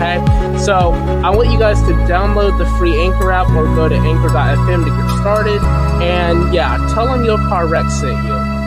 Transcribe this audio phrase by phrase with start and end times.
[0.00, 0.58] okay?
[0.58, 0.92] So,
[1.24, 4.90] I want you guys to download the free Anchor app or go to anchor.fm to
[4.90, 5.60] get started,
[6.02, 8.60] and yeah, tell them your car wreck sent you.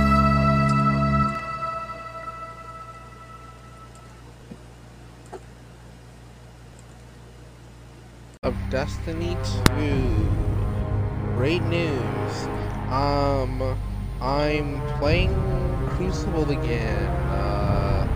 [8.43, 9.37] Of Destiny
[9.77, 10.29] 2.
[11.35, 12.43] Great news.
[12.89, 13.77] Um,
[14.21, 15.33] I'm playing
[15.89, 17.07] Crucible again.
[17.29, 18.07] Uh,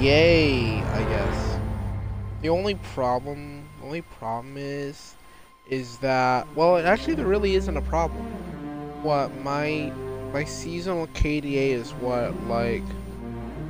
[0.00, 1.55] yay, I guess.
[2.46, 5.16] The only problem, only problem is,
[5.68, 8.24] is that, well, actually there really isn't a problem.
[9.02, 9.92] What, my,
[10.32, 12.84] my seasonal KDA is what, like,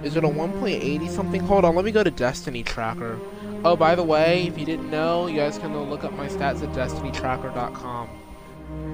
[0.03, 1.41] is it a 1.80 something?
[1.41, 3.19] Hold on, let me go to Destiny Tracker.
[3.65, 6.27] Oh, by the way, if you didn't know, you guys can go look up my
[6.29, 8.11] stats at destinytracker.com.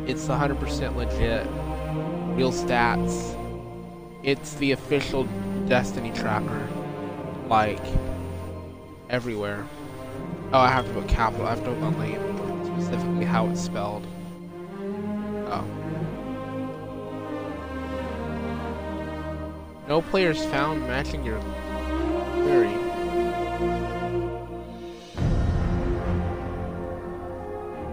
[0.07, 1.45] It's 100% legit.
[2.37, 3.37] Real stats.
[4.23, 5.25] It's the official
[5.67, 6.69] Destiny tracker.
[7.49, 7.81] Like,
[9.13, 9.67] everywhere.
[10.53, 11.47] Oh, I have to put capital.
[11.47, 12.75] I have to put name.
[12.81, 14.07] Specifically how it's spelled.
[15.47, 15.65] Oh.
[19.87, 22.73] No players found matching your query.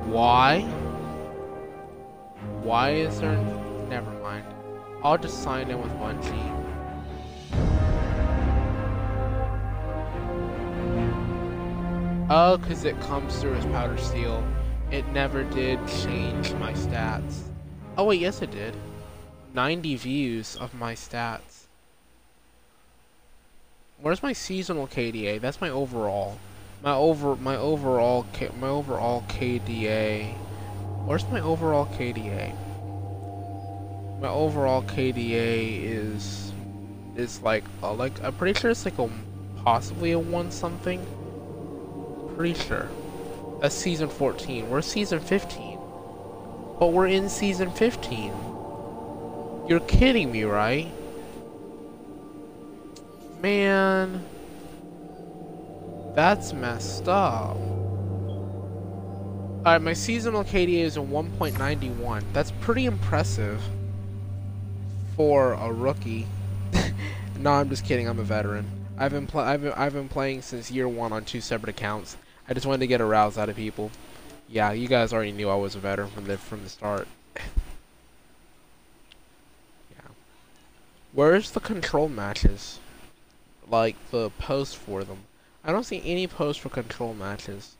[0.09, 0.61] Why?
[2.63, 3.37] Why is there...
[3.89, 4.45] Never mind.
[5.03, 7.88] I'll just sign in with Bungie.
[12.31, 14.43] Oh, because it comes through as powder steel.
[14.91, 17.41] It never did change my stats.
[17.97, 18.75] Oh wait, yes it did.
[19.55, 21.65] 90 views of my stats.
[23.99, 25.41] Where's my seasonal KDA?
[25.41, 26.37] That's my overall.
[26.83, 30.31] My over my overall K, my overall KDA.
[31.05, 32.55] Where's my overall KDA?
[34.21, 36.53] My overall KDA is
[37.15, 39.09] is like uh, like I'm pretty sure it's like a
[39.63, 41.03] possibly a one something.
[42.39, 42.87] Pretty sure.
[43.59, 44.69] That's season 14.
[44.69, 45.77] We're season 15.
[46.79, 48.31] But we're in season 15.
[49.67, 50.87] You're kidding me, right?
[53.41, 54.23] Man.
[56.15, 57.57] That's messed up.
[59.57, 62.23] Alright, my seasonal KDA is a 1.91.
[62.31, 63.61] That's pretty impressive
[65.17, 66.25] for a rookie.
[67.37, 68.07] no, I'm just kidding.
[68.07, 68.65] I'm a veteran.
[68.97, 72.15] I've been I've been, I've been playing since year one on two separate accounts.
[72.49, 73.91] I just wanted to get a rouse out of people.
[74.47, 77.07] Yeah, you guys already knew I was a veteran from the from the start.
[79.91, 80.01] yeah.
[81.13, 82.79] Where's the control matches?
[83.69, 85.25] Like the post for them.
[85.63, 87.75] I don't see any post for control matches.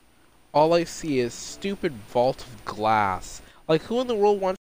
[0.54, 3.42] All I see is stupid vault of glass.
[3.66, 4.59] Like who in the world wants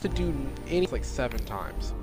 [0.00, 0.34] to do
[0.68, 1.94] any like seven times.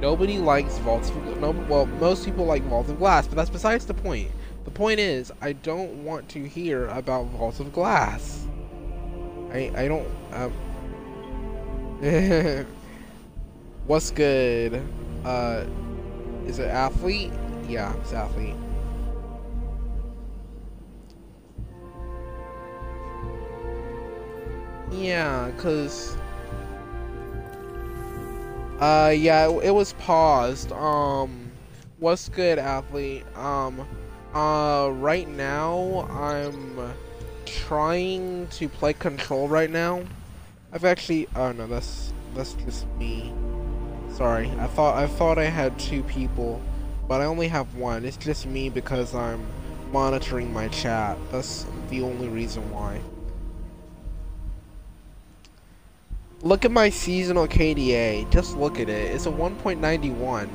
[0.00, 3.84] Nobody likes vaults of no, well, most people like vaults of glass, but that's besides
[3.86, 4.30] the point.
[4.64, 8.46] The point is, I don't want to hear about vaults of glass.
[9.52, 10.52] I I don't um.
[13.86, 14.82] What's good?
[15.24, 15.64] Uh,
[16.46, 17.32] is it athlete?
[17.68, 18.54] Yeah, it's athlete.
[24.90, 26.16] Yeah, cause
[28.80, 30.72] uh yeah, it, it was paused.
[30.72, 31.50] Um
[31.98, 33.24] what's good athlete?
[33.36, 33.86] Um
[34.34, 36.92] uh right now I'm
[37.46, 40.02] trying to play control right now.
[40.72, 43.32] I've actually oh no, that's that's just me.
[44.12, 44.50] Sorry.
[44.58, 46.60] I thought I thought I had two people,
[47.08, 48.04] but I only have one.
[48.04, 49.46] It's just me because I'm
[49.92, 51.18] monitoring my chat.
[51.30, 53.00] That's the only reason why.
[56.42, 58.30] Look at my seasonal KDA.
[58.30, 59.14] Just look at it.
[59.14, 60.48] It's a 1.91.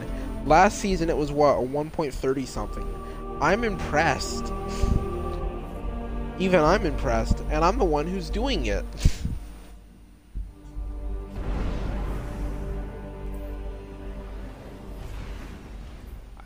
[0.48, 3.38] Last season it was what, a 1.30 something.
[3.40, 4.52] I'm impressed.
[6.40, 8.84] Even I'm impressed, and I'm the one who's doing it.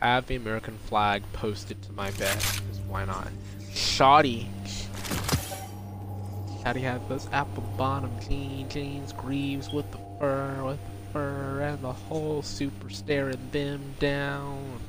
[0.02, 3.28] I have the American flag posted to my bed, because why not?
[3.72, 4.48] Shoddy.
[6.64, 11.92] Had those apple bottom jean jeans, Greaves with the fur, with the fur, and the
[11.92, 14.80] whole super staring them down.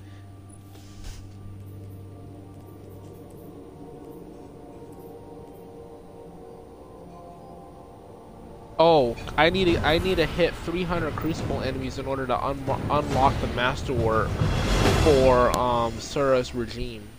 [8.77, 12.63] Oh, I need to I need to hit 300 Crucible enemies in order to un
[12.89, 14.29] unlock the Masterwork
[15.03, 17.10] for um Suros regime.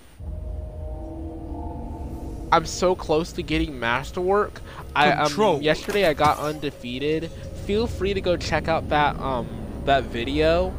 [2.52, 4.60] I'm so close to getting Masterwork.
[4.94, 7.30] I um, yesterday I got undefeated.
[7.64, 9.48] Feel free to go check out that um
[9.86, 10.74] that video.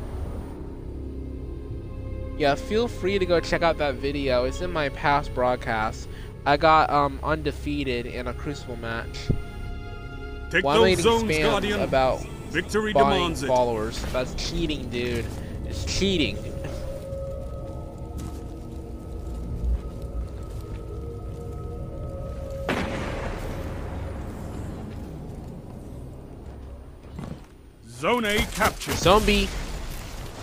[2.38, 4.46] Yeah, feel free to go check out that video.
[4.46, 6.08] It's in my past broadcasts.
[6.46, 9.18] I got um undefeated in a Crucible match.
[10.52, 11.82] Take Why those zones, Guardian.
[11.82, 12.22] about
[12.52, 13.48] Victory demands it.
[13.48, 14.00] followers?
[14.14, 15.26] That's cheating, dude.
[15.66, 16.38] It's cheating.
[28.14, 28.94] Zone A captured.
[28.94, 29.50] Zone B.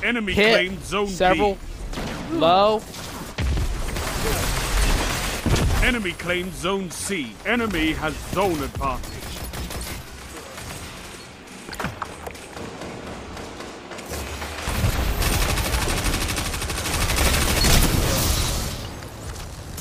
[0.03, 1.55] Enemy Hit claimed Zone several.
[1.55, 1.61] B.
[2.33, 2.83] Low.
[5.85, 7.33] Enemy claimed Zone C.
[7.47, 9.07] Enemy has zone advantage.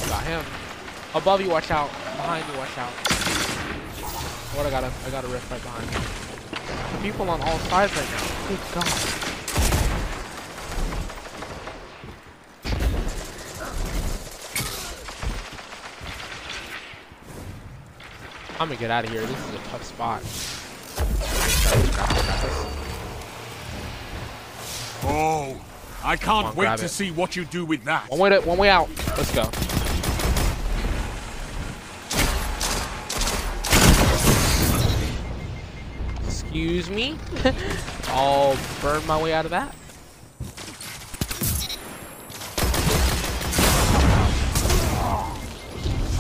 [0.08, 0.46] Got him.
[1.16, 1.90] Above you, watch out.
[1.90, 2.92] Behind you, watch out.
[4.56, 6.29] What I got I got a rift right behind me.
[7.02, 8.48] People on all sides right now.
[8.50, 9.20] Good god.
[18.60, 19.22] I'm gonna get out of here.
[19.22, 20.22] This is a tough spot.
[25.04, 25.56] Oh,
[26.04, 26.90] I can't on, wait to it.
[26.90, 28.10] see what you do with that.
[28.10, 28.90] One way to, one way out.
[29.16, 29.69] Let's go.
[36.60, 37.16] Excuse me.
[38.08, 39.74] I'll burn my way out of that.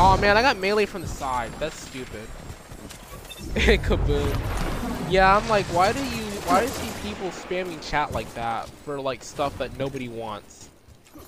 [0.01, 1.51] Oh man, I got melee from the side.
[1.59, 2.25] That's stupid.
[3.83, 5.11] Kaboom.
[5.11, 8.69] Yeah, I'm like, why do you, why do you see people spamming chat like that
[8.85, 10.69] for like stuff that nobody wants?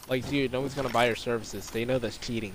[0.07, 1.69] Like, dude, no one's gonna buy your services.
[1.69, 2.53] They know that's cheating.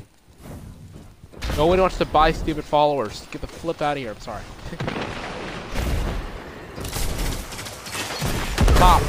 [1.58, 3.26] No one wants to buy stupid followers.
[3.30, 4.12] Get the flip out of here.
[4.12, 4.42] I'm sorry.
[8.78, 9.02] Pop.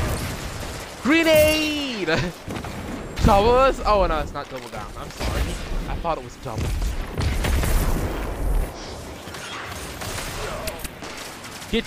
[1.04, 2.08] Grenade!
[3.26, 3.82] double us?
[3.86, 4.90] Oh, no, it's not double down.
[4.98, 5.42] I'm sorry.
[5.90, 6.64] I thought it was double.
[11.70, 11.86] Get.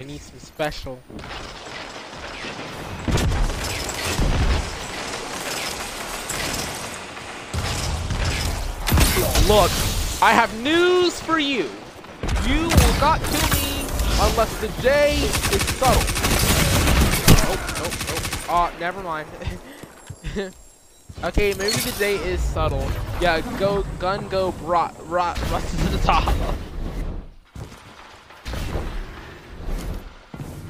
[0.00, 0.98] I need some special.
[9.46, 9.70] Look,
[10.22, 11.68] I have news for you.
[12.48, 13.84] You will not kill me
[14.22, 16.00] unless the J is subtle.
[17.44, 18.22] Nope, nope, nope.
[18.48, 19.28] Oh, never mind.
[21.24, 22.90] okay, maybe the J is subtle.
[23.20, 26.34] Yeah, go, gun go, rot, rot, rot to the top.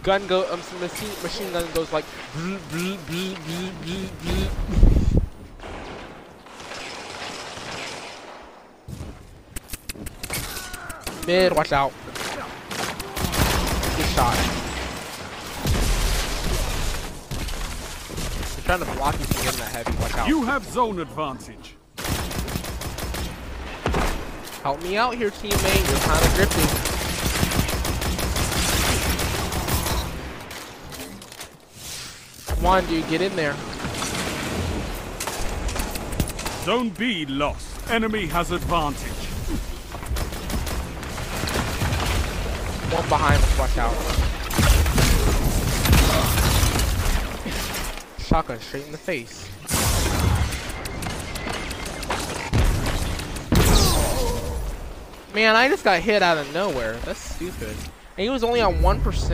[0.03, 2.05] Gun go, um, machine, machine gun goes like.
[11.27, 11.91] Mid, watch out.
[13.97, 14.37] Good shot.
[18.55, 19.93] They're trying to block you from getting that heavy.
[20.03, 20.29] Watch out.
[20.29, 21.77] You have zone advantage.
[24.63, 25.89] Help me out here, teammate.
[25.89, 26.69] You're kind of gripping.
[32.57, 33.09] Come on, dude.
[33.09, 33.55] Get in there.
[36.65, 37.91] Zone B lost.
[37.91, 39.24] Enemy has advantage.
[42.95, 43.43] One behind.
[43.59, 43.93] Watch out.
[48.21, 49.49] Shotgun straight in the face.
[55.35, 56.93] Man, I just got hit out of nowhere.
[57.05, 57.77] That's stupid.
[58.17, 59.33] And he was only on 1%.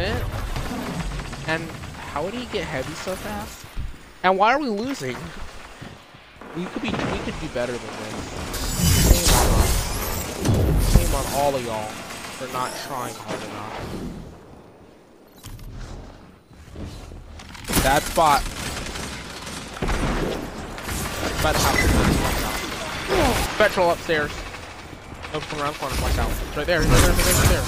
[1.47, 1.63] And
[1.99, 3.67] how did he get heavy so fast?
[4.23, 5.19] And why are we losing?
[6.57, 8.57] We could be we could do better than this.
[9.05, 10.97] Shame on us.
[10.97, 12.10] Shame on all of y'all
[12.41, 13.77] for not trying hard enough.
[17.85, 18.41] Bad spot.
[23.55, 24.33] Spectral upstairs.
[25.35, 25.97] No, come around the corner.
[26.01, 26.31] Watch out.
[26.31, 26.81] It's right there.
[26.81, 27.13] Right there.
[27.13, 27.35] Right there.
[27.37, 27.65] Right there.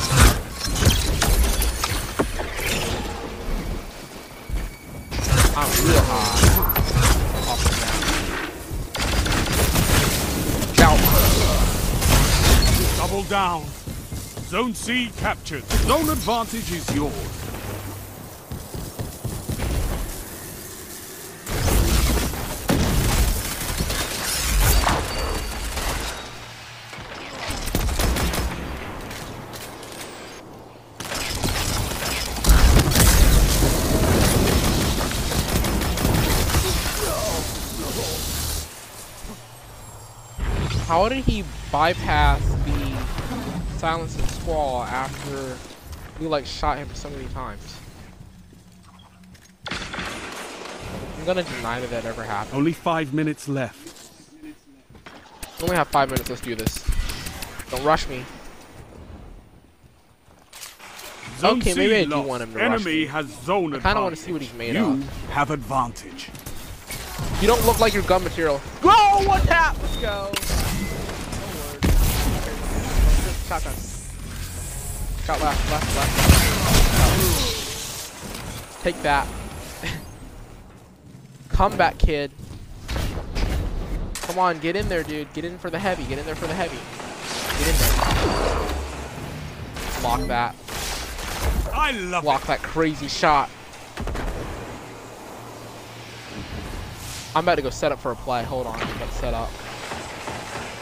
[5.55, 6.73] I'm real high.
[7.53, 8.07] Off the ground.
[10.79, 10.99] Down.
[12.97, 13.82] Double down.
[14.53, 15.65] Zone C captured.
[15.65, 17.15] Zone advantage is yours.
[40.87, 41.43] How did he
[41.73, 45.57] bypass the silence and after
[46.21, 47.77] we like shot him so many times?
[49.71, 52.57] I'm gonna deny that that ever happened.
[52.57, 54.11] Only five minutes left.
[54.43, 54.53] We
[55.65, 56.29] only have five minutes.
[56.29, 56.85] Let's do this.
[57.71, 58.25] Don't rush me.
[61.39, 62.29] Zone Okay, maybe I do lost.
[62.29, 63.07] want him to rush Enemy me.
[63.07, 65.29] has zone I kind of want to see what he's made You of.
[65.31, 66.31] have advantage.
[67.41, 68.61] You don't look like your gun material.
[68.81, 68.91] Go!
[68.91, 69.77] One tap!
[69.83, 70.31] Let's go!
[70.31, 70.31] No
[72.37, 73.49] words.
[73.49, 73.75] Shotgun.
[75.25, 76.33] Shot left, left, left.
[78.83, 79.29] Take that.
[81.49, 82.33] Come back, kid.
[84.15, 85.33] Come on, get in there, dude.
[85.33, 86.03] Get in for the heavy.
[86.05, 86.79] Get in there for the heavy.
[87.59, 87.93] Get in there.
[90.01, 90.57] Block that.
[91.73, 93.49] I love Block that crazy shot.
[97.37, 98.43] I'm about to go set up for a play.
[98.43, 98.75] Hold on.
[98.75, 99.51] I'm about to set up.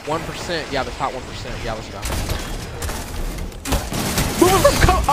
[0.06, 0.72] 1%.
[0.72, 1.64] Yeah, the top 1%.
[1.64, 2.29] Yeah, let's go.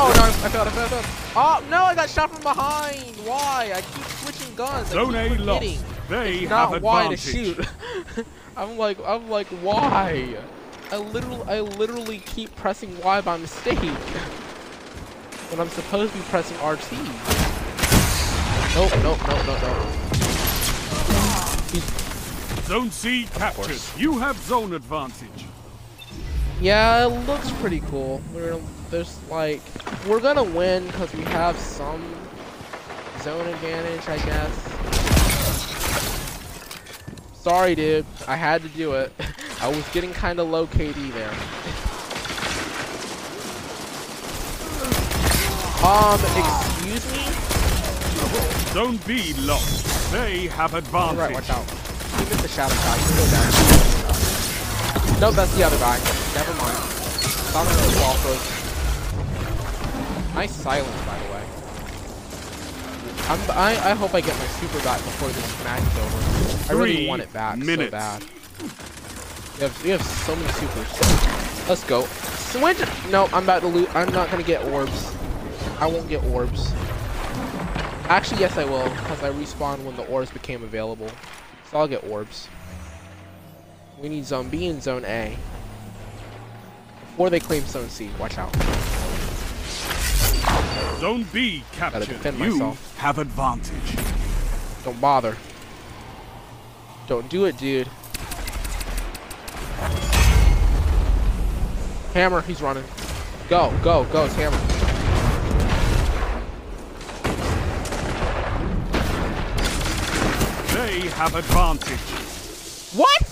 [0.06, 0.46] Moving from co- Oh, no.
[0.46, 0.68] I failed.
[0.68, 0.94] I failed.
[0.94, 1.06] I failed.
[1.36, 1.84] Oh, no.
[1.84, 3.00] I got shot from behind.
[3.25, 3.72] Why?
[3.75, 4.89] I keep switching guns.
[4.89, 5.60] Zone I A keep lost.
[5.66, 5.80] forgetting.
[6.10, 7.68] They It's have not why to shoot.
[8.58, 10.36] I'm like, I'm like, why?
[10.92, 13.77] I literally, I literally keep pressing Y by mistake.
[15.50, 16.92] when I'm supposed to be pressing RT.
[18.75, 19.88] Nope, nope, nope, nope, nope.
[22.66, 23.80] Zone C captured.
[23.98, 25.46] You have zone advantage.
[26.62, 28.22] Yeah, it looks pretty cool.
[28.34, 29.62] We're there's like
[30.08, 32.01] we're gonna win because we have some
[33.22, 34.53] zone advantage, I guess.
[37.41, 38.06] Sorry, dude.
[38.27, 39.12] I had to do it.
[39.62, 41.34] I was getting kind of low KD there.
[45.84, 47.24] Um, excuse me?
[48.74, 50.12] Zone B lost.
[50.12, 51.20] They have advantage.
[51.20, 51.63] Alright, watch out.
[51.63, 52.98] He missed the shadow shot.
[52.98, 55.22] He's still down.
[55.22, 55.98] Nope, that's the other guy.
[56.36, 56.98] Never mind.
[57.50, 58.57] It was throws.
[60.38, 61.44] Nice silence, by the way.
[63.27, 66.72] I'm, I, I hope I get my super back before this match is over.
[66.72, 67.86] I really want it back minutes.
[67.86, 68.24] so bad.
[69.56, 71.67] We have, we have so many supers.
[71.67, 72.03] Let's go.
[72.06, 72.77] Switch.
[73.10, 73.88] No, I'm about to lose.
[73.96, 75.12] I'm not gonna get orbs.
[75.79, 76.72] I won't get orbs.
[78.08, 81.10] Actually, yes, I will, because I respawned when the orbs became available.
[81.72, 82.48] So I'll get orbs.
[84.00, 85.36] We need Zone B and Zone A.
[87.08, 88.12] Before they claim Zone C.
[88.20, 88.56] Watch out.
[91.00, 92.08] Zone B captured.
[92.08, 92.98] defend you myself.
[92.98, 93.96] have advantage.
[94.84, 95.38] Don't bother.
[97.08, 97.88] Don't do it, dude.
[102.13, 102.84] Hammer, he's running.
[103.48, 104.58] Go, go, go, it's Hammer.
[110.74, 112.00] They have advantage.
[112.98, 113.24] What?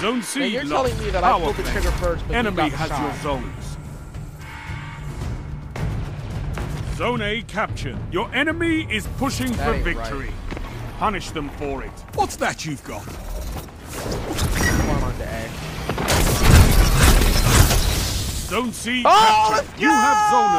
[0.00, 2.56] Zone C Now you're telling me that I pulled the trigger first, but you Enemy
[2.56, 3.02] got the has shot.
[3.02, 3.63] your zones.
[6.96, 7.98] Zone A captured.
[8.12, 9.96] Your enemy is pushing That for ain't right.
[9.96, 10.32] victory.
[10.98, 11.90] Punish them for it.
[12.14, 13.04] What's that you've got?
[13.04, 15.48] Come on, on to
[18.48, 19.66] Zone C Oh, captured.
[19.66, 20.54] let's You have zone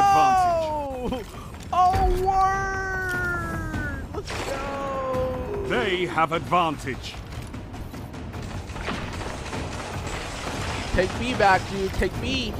[1.16, 1.26] advantage.
[1.72, 4.14] Oh, word!
[4.14, 5.66] Let's go!
[5.68, 7.14] They have advantage.
[10.94, 11.92] Take B back, dude.
[11.94, 12.52] Take B.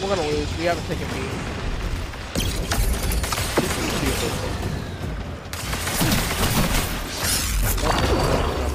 [0.00, 0.58] We're gonna lose.
[0.58, 1.53] We haven't taken B.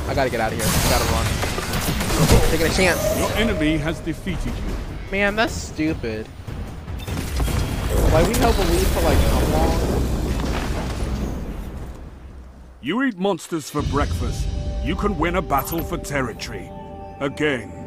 [0.07, 0.67] I gotta get out of here.
[0.67, 1.25] I gotta run.
[2.49, 3.17] Taking a chance.
[3.17, 5.11] Your enemy has defeated you.
[5.11, 6.27] Man, that's stupid.
[8.11, 9.99] Like, we held the lead for like how long?
[12.81, 14.47] You eat monsters for breakfast.
[14.83, 16.71] You can win a battle for territory.
[17.19, 17.78] Again.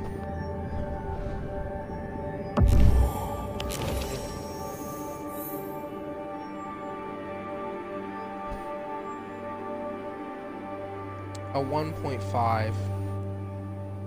[11.54, 12.74] A 1.5.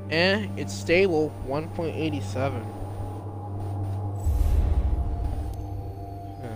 [0.09, 1.31] Eh, it's stable.
[1.47, 2.63] 1.87.
[6.41, 6.47] Hmm.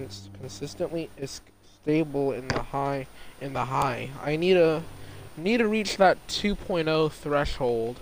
[0.00, 1.40] It's consistently is
[1.82, 3.06] stable in the high
[3.40, 4.10] in the high.
[4.22, 4.82] I need a
[5.36, 7.98] need to reach that 2.0 threshold.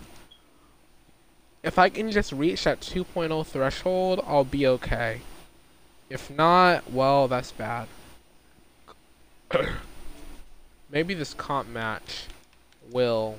[1.62, 5.20] If I can just reach that 2.0 threshold, I'll be okay.
[6.10, 7.88] If not, well, that's bad.
[10.88, 12.26] Maybe this comp match
[12.90, 13.38] will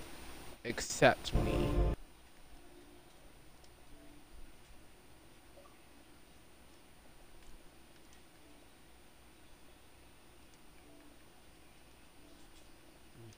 [0.65, 1.69] accept me.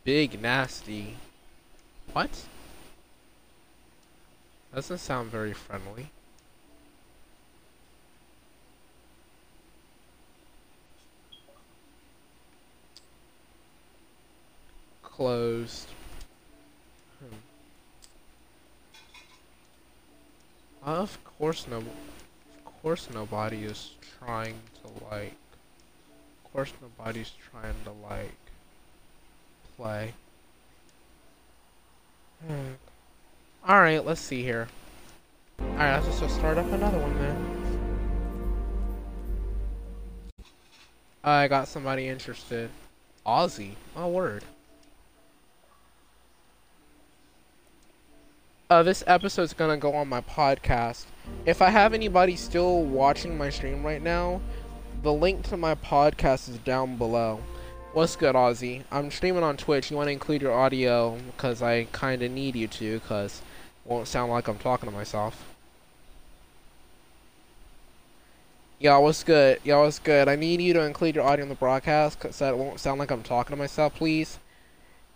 [0.04, 1.17] Big nasty.
[2.13, 2.45] What?
[4.74, 6.10] Doesn't sound very friendly.
[15.19, 15.89] Closed.
[17.19, 17.36] Hmm.
[20.82, 25.36] Of course no of course nobody is trying to like
[26.45, 28.32] of course nobody's trying to like
[29.75, 30.13] play.
[32.47, 32.75] Hmm.
[33.69, 34.69] Alright, let's see here.
[35.60, 37.60] Alright, let's just start up another one then.
[41.25, 42.69] I got somebody interested.
[43.25, 43.73] Aussie.
[43.97, 44.45] Oh, word.
[48.71, 51.05] Uh, this episode's gonna go on my podcast.
[51.43, 54.41] If I have anybody still watching my stream right now,
[55.01, 57.39] the link to my podcast is down below.
[57.93, 58.84] What's good, Aussie?
[58.91, 59.89] I'm streaming on Twitch.
[59.89, 63.41] You want to include your audio because I kind of need you to, because
[63.86, 65.55] won't sound like I'm talking to myself.
[68.77, 69.62] Y'all, what's good?
[69.63, 70.27] Y'all, what's good?
[70.27, 73.10] I need you to include your audio in the broadcast so it won't sound like
[73.10, 74.38] I'm talking to myself, please.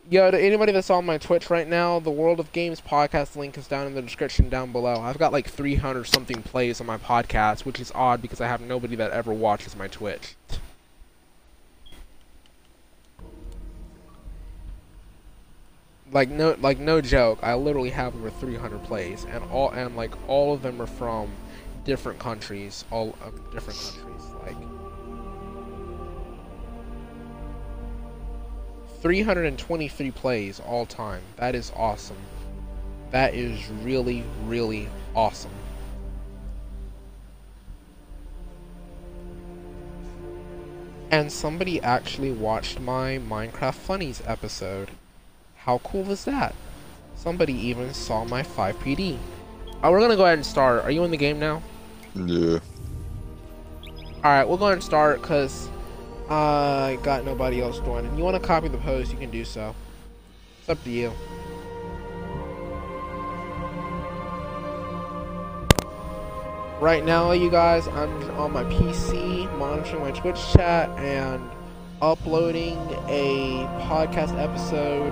[0.10, 3.58] Yo, to anybody that's on my Twitch right now, the World of Games podcast link
[3.58, 5.00] is down in the description down below.
[5.00, 8.60] I've got like 300 something plays on my podcast, which is odd because I have
[8.60, 10.36] nobody that ever watches my Twitch.
[16.12, 17.40] Like no, like no joke.
[17.42, 21.32] I literally have over 300 plays, and all and like all of them are from
[21.86, 23.16] different countries, all
[23.54, 24.13] different countries.
[29.04, 31.22] 323 plays all time.
[31.36, 32.16] That is awesome.
[33.12, 35.52] That is really, really awesome.
[41.12, 44.92] And somebody actually watched my Minecraft Funnies episode.
[45.58, 46.56] How cool is that?
[47.18, 49.18] Somebody even saw my 5PD.
[49.84, 50.86] Oh, we're gonna go ahead and start.
[50.86, 51.62] Are you in the game now?
[52.16, 52.60] Yeah.
[54.24, 55.68] Alright, we'll go ahead and start because
[56.30, 58.18] I got nobody else joining.
[58.18, 59.76] You want to copy the post, you can do so.
[60.60, 61.12] It's up to you.
[66.80, 71.50] Right now, you guys, I'm on my PC monitoring my Twitch chat and
[72.02, 75.12] uploading a podcast episode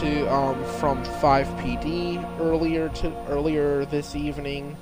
[0.00, 4.76] to um, from 5PD earlier to earlier this evening.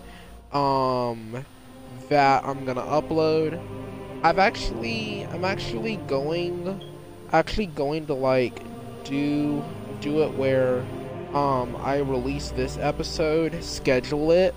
[0.52, 1.44] Um,
[2.08, 3.60] that I'm gonna upload.
[4.24, 6.80] I've actually, I'm actually going,
[7.30, 8.58] actually going to like
[9.04, 9.62] do
[10.00, 10.80] do it where
[11.34, 14.54] um I release this episode, schedule it,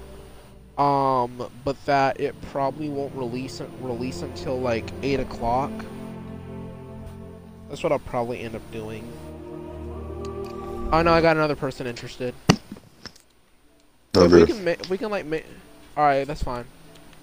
[0.77, 5.71] um, but that it probably won't release release until like eight o'clock.
[7.67, 9.06] That's what I'll probably end up doing.
[10.93, 12.34] Oh no, I got another person interested.
[14.13, 15.25] If we can make, we can like.
[15.97, 16.63] All right, that's fine.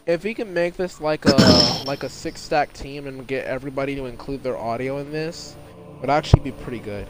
[0.06, 3.94] If we can make this like a like a six stack team and get everybody
[3.94, 5.56] to include their audio in this,
[5.96, 7.06] it would actually be pretty good.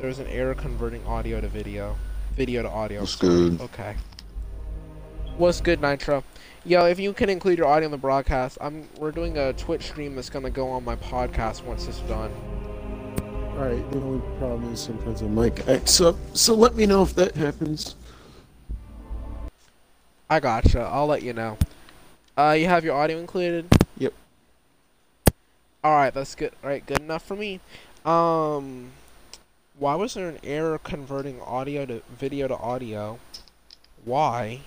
[0.00, 1.94] There's an error converting audio to video,
[2.36, 3.00] video to audio.
[3.00, 3.50] That's sorry.
[3.50, 3.60] good.
[3.60, 3.96] Okay.
[5.36, 6.24] What's good, Nitro?
[6.64, 9.82] Yo, if you can include your audio in the broadcast, I'm we're doing a Twitch
[9.82, 12.32] stream that's gonna go on my podcast once it's done.
[13.58, 17.14] Alright, the only problem is sometimes the mic acts up, so let me know if
[17.14, 17.94] that happens.
[20.30, 20.80] I gotcha.
[20.80, 21.58] I'll let you know.
[22.38, 23.66] Uh, you have your audio included?
[23.98, 24.14] Yep.
[25.84, 26.52] Alright, that's good.
[26.62, 27.58] Alright, good enough for me.
[28.04, 28.92] Um,
[29.76, 33.18] why was there an error converting audio to video to audio?
[34.04, 34.60] Why?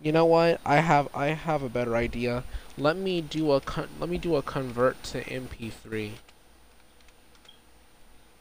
[0.00, 0.60] You know what?
[0.66, 2.42] I have I have a better idea.
[2.76, 6.10] Let me do a con- let me do a convert to MP3.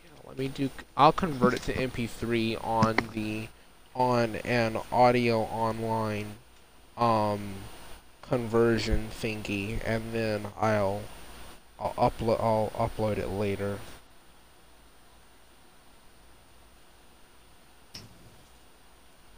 [0.04, 0.71] Yeah, let me do.
[0.97, 3.49] I'll convert it to MP3 on the
[3.93, 6.38] on an audio online
[6.97, 7.54] um
[8.32, 11.02] conversion thingy and then I'll
[11.78, 13.78] I'll upload I'll upload it later.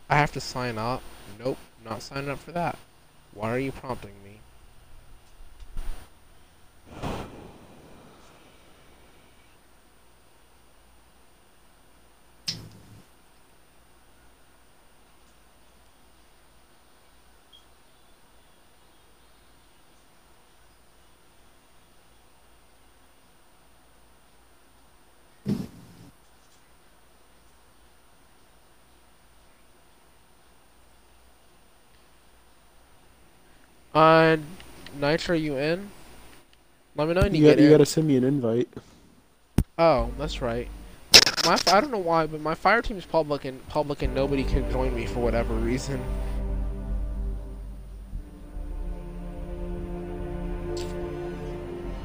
[0.08, 1.02] I have to sign up.
[1.40, 2.78] Nope, not signing up for that.
[3.34, 4.23] Why are you prompting me?
[33.94, 34.38] Uh,
[35.00, 35.90] Nitro, you in?
[36.96, 37.72] Let me know when you, You, got, get you in.
[37.72, 38.70] gotta send me an invite.
[39.78, 40.68] Oh, that's right.
[41.46, 44.70] My I don't know why, but my fire team's public and public and nobody can
[44.72, 46.02] join me for whatever reason.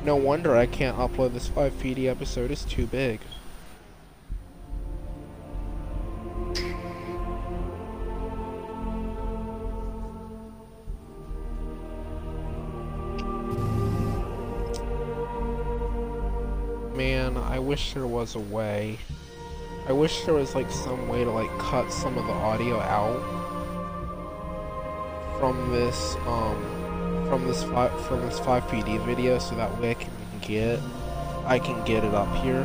[0.05, 2.51] No wonder I can't upload this 5 PD episode.
[2.51, 3.21] It's too big.
[17.79, 18.99] Wish there was a way.
[19.87, 23.21] I wish there was like some way to like cut some of the audio out
[25.39, 26.59] from this um
[27.29, 30.11] from this five from this 5PD video so that way I can
[30.41, 30.81] get
[31.47, 32.65] I can get it up here.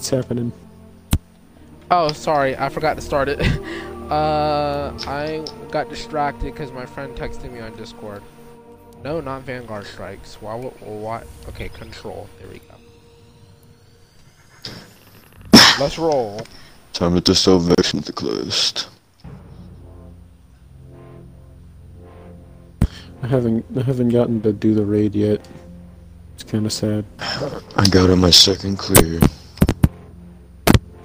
[0.00, 0.50] What's happening?
[1.90, 3.38] Oh, sorry, I forgot to start it.
[4.10, 8.22] uh, I got distracted because my friend texted me on Discord.
[9.04, 10.40] No, not Vanguard strikes.
[10.40, 10.54] Why?
[10.54, 11.22] would- Why?
[11.48, 12.30] Okay, control.
[12.38, 12.74] There we go.
[15.78, 16.40] Let's roll.
[16.94, 18.88] Time to distill Vex into the list.
[23.22, 25.46] I haven't I haven't gotten to do the raid yet.
[26.34, 27.04] It's kind of sad.
[27.18, 29.20] I got on my second clear.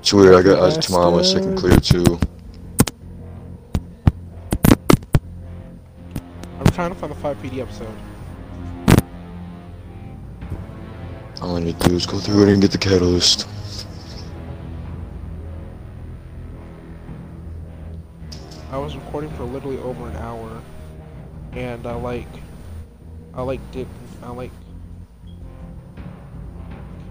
[0.05, 2.19] It's weird, I got uh, tomorrow my second clear too.
[6.59, 7.89] I'm trying to find the 5 PD episode.
[11.41, 13.47] All I need to do is go through it and get the catalyst.
[18.69, 20.61] I was recording for literally over an hour,
[21.53, 22.27] and I like,
[23.33, 23.87] I like did,
[24.21, 24.51] I like,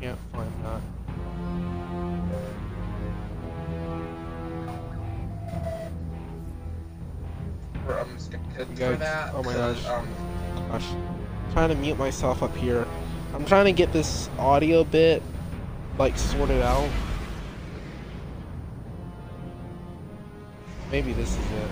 [0.00, 0.93] can't find that.
[8.04, 9.32] I'm skipping You for that.
[9.34, 9.84] oh my gosh.
[9.86, 10.08] Um,
[10.70, 12.86] Gosh, I'm trying to mute myself up here.
[13.34, 15.22] I'm trying to get this audio bit
[15.98, 16.88] like sorted out.
[20.90, 21.70] Maybe this is it.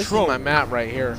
[0.00, 0.26] Man, this is Control.
[0.28, 1.18] my map right here.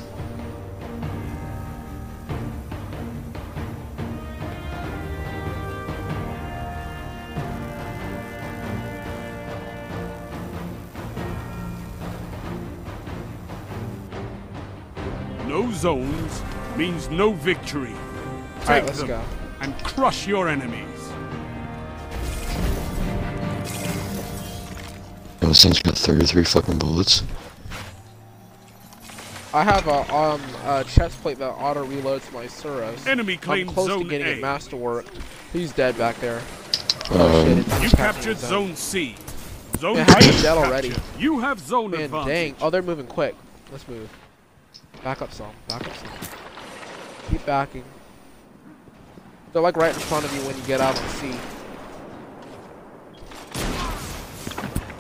[15.48, 16.42] No zones
[16.78, 17.94] means no victory.
[18.62, 19.22] Take Alright, let's them go.
[19.62, 20.88] and crush your enemies.
[25.42, 27.24] Yo, this thing's got 33 fucking bullets.
[29.54, 33.06] I have a um a chest plate that auto reloads my Suros.
[33.06, 34.30] Enemy I'm close zone to getting A.
[34.32, 35.06] it masterwork.
[35.52, 36.42] He's dead back there.
[37.14, 39.16] Oh, shit, Um, it's You captured his zone C.
[39.78, 40.94] Zone Man, B how you is dead already?
[41.18, 42.28] You have zone Man, advantage.
[42.28, 42.56] dang.
[42.62, 43.36] Oh, they're moving quick.
[43.72, 44.10] Let's move.
[45.04, 45.52] Back up some.
[45.68, 46.10] Back up some.
[47.30, 47.84] Keep backing.
[49.52, 51.32] They're like right in front of you when you get out on C.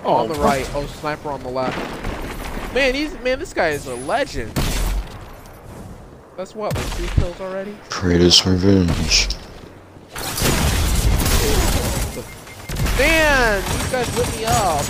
[0.03, 0.69] Oh, on the right.
[0.73, 1.77] Oh, sniper on the left.
[2.73, 3.37] Man, he's man.
[3.37, 4.53] This guy is a legend.
[6.37, 7.73] That's what, like three kills already.
[7.89, 9.27] Kratos revenge.
[12.97, 14.85] Man, these guys lit me up.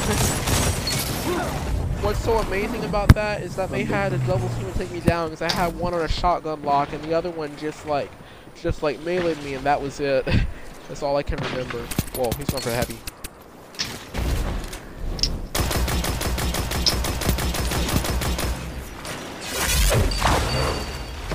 [2.04, 5.00] What's so amazing about that is that they had a double team to take me
[5.00, 8.12] down because I had one on a shotgun lock and the other one just like,
[8.62, 10.26] just like meleeed me and that was it.
[10.88, 11.80] That's all I can remember.
[12.16, 12.98] Whoa, he's going for heavy.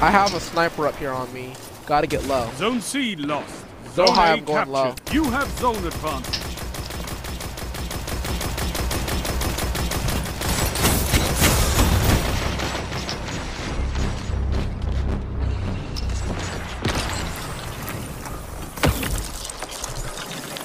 [0.01, 1.55] I have a sniper up here on me.
[1.87, 2.51] Gotta get low.
[2.57, 3.65] Zone C lost.
[3.95, 4.73] So Zone high, A I'm going captured.
[4.73, 4.95] low.
[5.13, 6.43] You have zone advantage.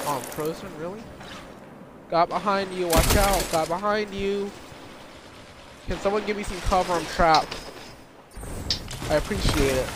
[0.04, 1.02] Oh, I'm frozen, really?
[2.10, 4.52] Got behind you, watch out, got behind you.
[5.88, 6.94] Can someone give me some cover?
[6.94, 7.56] I'm trapped.
[9.12, 9.88] I appreciate it.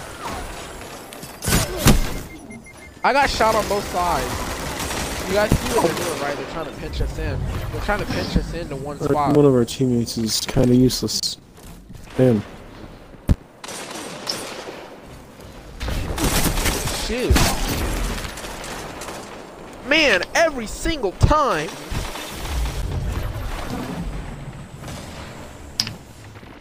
[3.02, 4.26] I got shot on both sides.
[5.30, 6.36] You guys see what they're doing, right?
[6.36, 7.40] They're trying to pinch us in.
[7.72, 9.38] They're trying to pinch us into one Our- spot.
[9.38, 11.38] one of our teammates is kind of useless.
[12.18, 12.44] Man,
[17.06, 17.34] Shoot.
[19.88, 21.70] Man, every single time.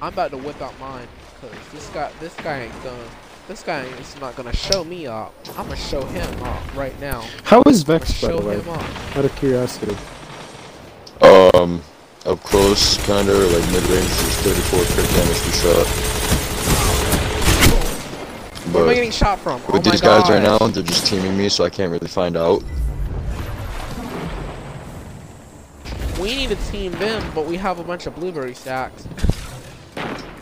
[0.02, 1.08] I'm about to whip out mine,
[1.48, 3.08] cause this guy, this guy ain't gonna,
[3.48, 5.34] this guy is not gonna show me up.
[5.56, 7.26] I'm gonna show him up right now.
[7.44, 8.60] how is Vex by the way?
[8.60, 8.68] him.
[8.68, 9.96] Out of curiosity.
[11.20, 11.82] Um,
[12.26, 16.24] up close, kinda, like mid-range, is 34 crit damage per shot.
[18.72, 19.60] Where am I getting shot from?
[19.66, 22.36] with oh these guys right now, they're just teaming me, so I can't really find
[22.36, 22.62] out.
[26.18, 29.06] We need to team them, but we have a bunch of blueberry stacks.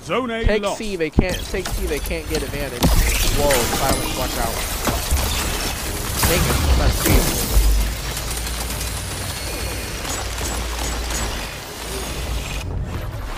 [0.03, 0.79] Zone A Take lost.
[0.79, 1.39] C, they can't.
[1.47, 2.83] Take C, they can't get advantage.
[3.39, 4.55] Whoa, silence, watch out.
[6.27, 7.13] Take it, that's C.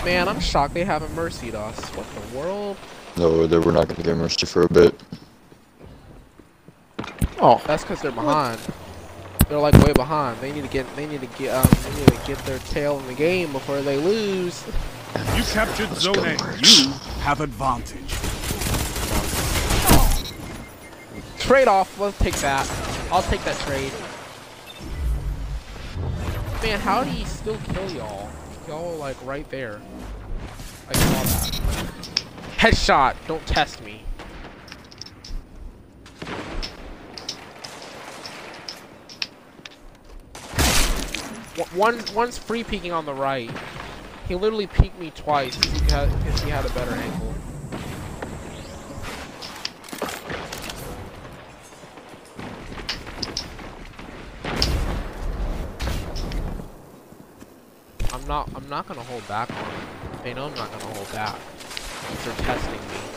[0.05, 1.79] Man, I'm shocked they haven't mercied us.
[1.95, 2.77] What the world?
[3.17, 4.99] No, they we're not gonna get mercy for a bit.
[7.39, 8.59] Oh, that's because they're behind.
[9.49, 10.39] They're like way behind.
[10.39, 10.87] They need to get.
[10.95, 11.53] They need to get.
[11.53, 14.63] Um, they need to get their tail in the game before they lose.
[15.15, 16.33] You captured zone go, A.
[16.33, 18.11] You have advantage.
[21.39, 21.97] Trade off.
[21.99, 22.69] Let's take that.
[23.11, 23.91] I'll take that trade.
[26.63, 28.29] Man, how do you still kill y'all?
[28.67, 29.81] Y'all like right there.
[30.89, 31.61] I saw that.
[32.57, 33.15] Headshot.
[33.27, 34.03] Don't test me.
[41.55, 43.49] One- One, one's free peeking on the right.
[44.27, 46.11] He literally peeked me twice because
[46.41, 47.33] he, had- a better angle.
[58.11, 58.49] I'm not.
[58.55, 60.23] I'm not gonna hold back on it.
[60.23, 61.35] They know I'm not gonna hold back.
[62.23, 63.14] They're testing me.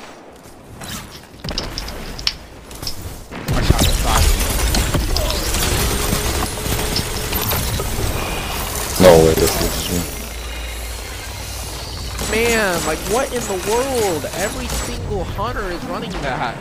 [12.38, 14.24] Man, like what in the world?
[14.37, 16.57] Every single hunter is running that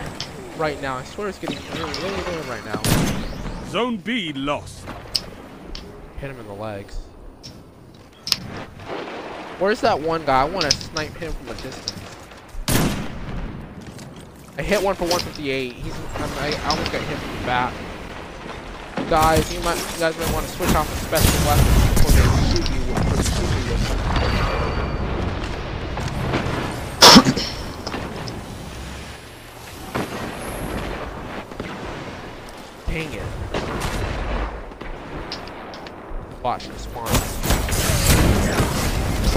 [0.56, 0.96] right now.
[0.96, 2.82] I swear it's getting really, really good right now.
[3.68, 4.84] Zone B lost.
[6.16, 6.96] Hit him in the legs.
[9.60, 10.40] Where's that one guy?
[10.40, 12.16] I want to snipe him from a distance.
[14.58, 15.74] I hit one for 158.
[15.74, 17.72] He's I'm, I, I almost got hit from the back.
[19.08, 22.24] Guys, you might you guys might want to switch off the special weapons before they
[22.50, 24.38] shoot you with, before they shoot you with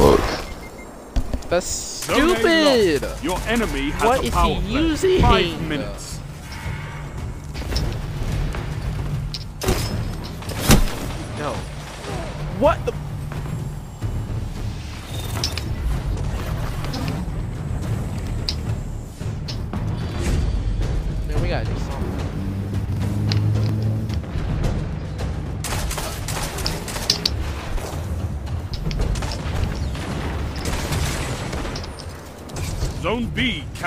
[0.01, 0.41] fuck?
[1.51, 3.05] That's stupid.
[3.21, 5.21] Your enemy has What is he using?
[5.21, 6.11] Five minutes.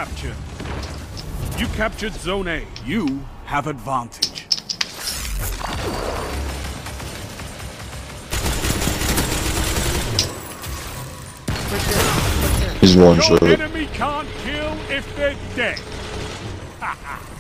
[0.04, 0.36] Captured.
[1.58, 2.66] You captured Zone A.
[2.84, 4.42] You have advantage.
[12.80, 13.42] He's one Your shot.
[13.44, 15.80] enemy can't kill if they're dead.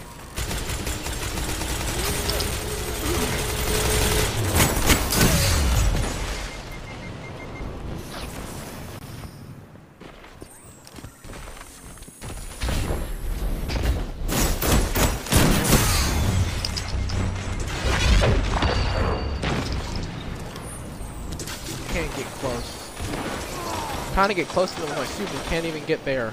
[24.24, 26.32] Trying to get close to them with my super, can't even get there.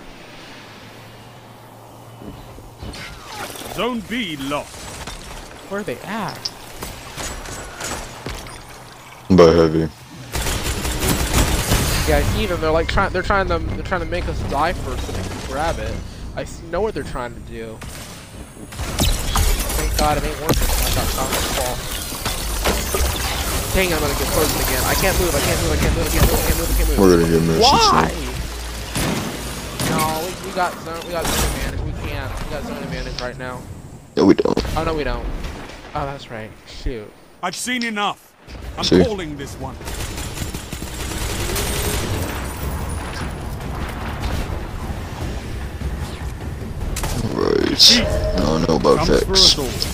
[3.73, 4.73] Zone B lost.
[5.69, 6.37] Where are they at?
[9.29, 9.89] By heavy.
[12.09, 13.11] Yeah, even they're like trying.
[13.11, 13.59] They're trying to.
[13.59, 15.93] They're trying to make us die first so they can grab it.
[16.37, 17.77] I know what they're trying to do.
[19.75, 20.63] Thank God it ain't working.
[20.63, 22.00] I got shot in the fall.
[23.73, 24.83] Dang, I'm gonna get frozen again.
[24.83, 25.33] I can't move.
[25.33, 25.71] I can't move.
[25.71, 26.03] I can't move.
[26.03, 26.35] I can't move.
[26.35, 26.71] I can't move.
[26.71, 26.99] I can't move.
[26.99, 28.11] We're gonna get mercy Why?
[29.89, 30.99] No, we, we got zone.
[31.07, 31.79] We got zone advantage.
[31.79, 32.43] We can't.
[32.43, 33.61] We got zone advantage right now.
[34.17, 34.77] No, we don't.
[34.77, 35.25] Oh no, we don't.
[35.95, 36.51] Oh, that's right.
[36.67, 37.09] Shoot.
[37.41, 38.35] I've seen enough.
[38.77, 39.01] I'm See?
[39.05, 39.75] calling this one.
[47.33, 48.35] Right.
[48.35, 49.90] I don't know about Comes for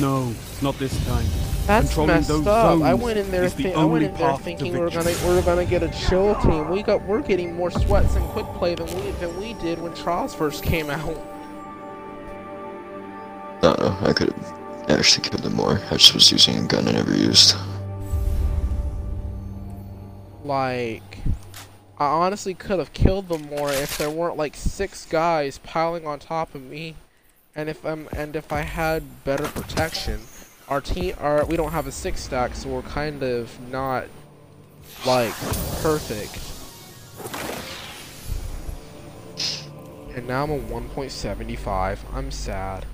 [0.00, 1.26] No, not this time.
[1.66, 2.82] That's Controlling messed those up.
[2.82, 3.44] I went in there.
[3.44, 5.28] is the I went in there thinking we're gonna victory.
[5.28, 6.70] we were gonna get a chill team.
[6.70, 9.94] We got we're getting more sweats and quick play than we than we did when
[9.94, 11.16] Trials first came out.
[13.62, 15.80] No, no, I could have actually killed him more.
[15.90, 17.54] I just was using a gun I never used.
[20.44, 21.18] Like,
[21.98, 26.18] I honestly could have killed them more if there weren't like six guys piling on
[26.18, 26.96] top of me,
[27.54, 30.20] and if um and if I had better protection.
[30.68, 34.06] Our team, our we don't have a six stack, so we're kind of not
[35.04, 35.34] like
[35.82, 36.38] perfect.
[40.14, 41.98] And now I'm a 1.75.
[42.12, 42.84] I'm sad.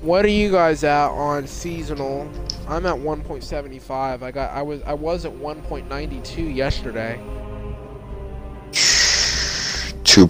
[0.00, 2.28] What are you guys at on seasonal?
[2.68, 4.22] I'm at 1.75.
[4.22, 7.20] I got I was I was at 1.92 yesterday.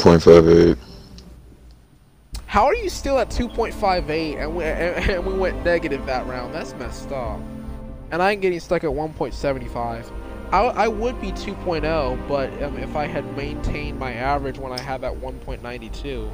[0.04, 0.76] 2.58.
[2.44, 6.54] How are you still at 2.58 and we and, we went negative that round?
[6.54, 7.40] That's messed up.
[8.10, 10.12] And I'm getting stuck at 1.75.
[10.52, 14.80] I, I would be 2.0, but um, if I had maintained my average when I
[14.80, 16.30] had that 1.92.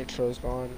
[0.00, 0.70] Nitro's gone.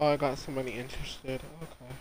[0.00, 1.40] Oh, I got somebody interested.
[1.60, 1.94] Okay.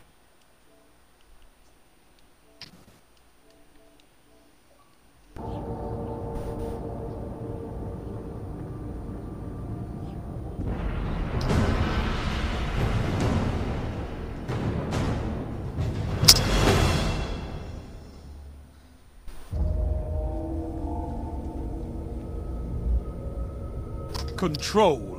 [24.38, 25.17] Control.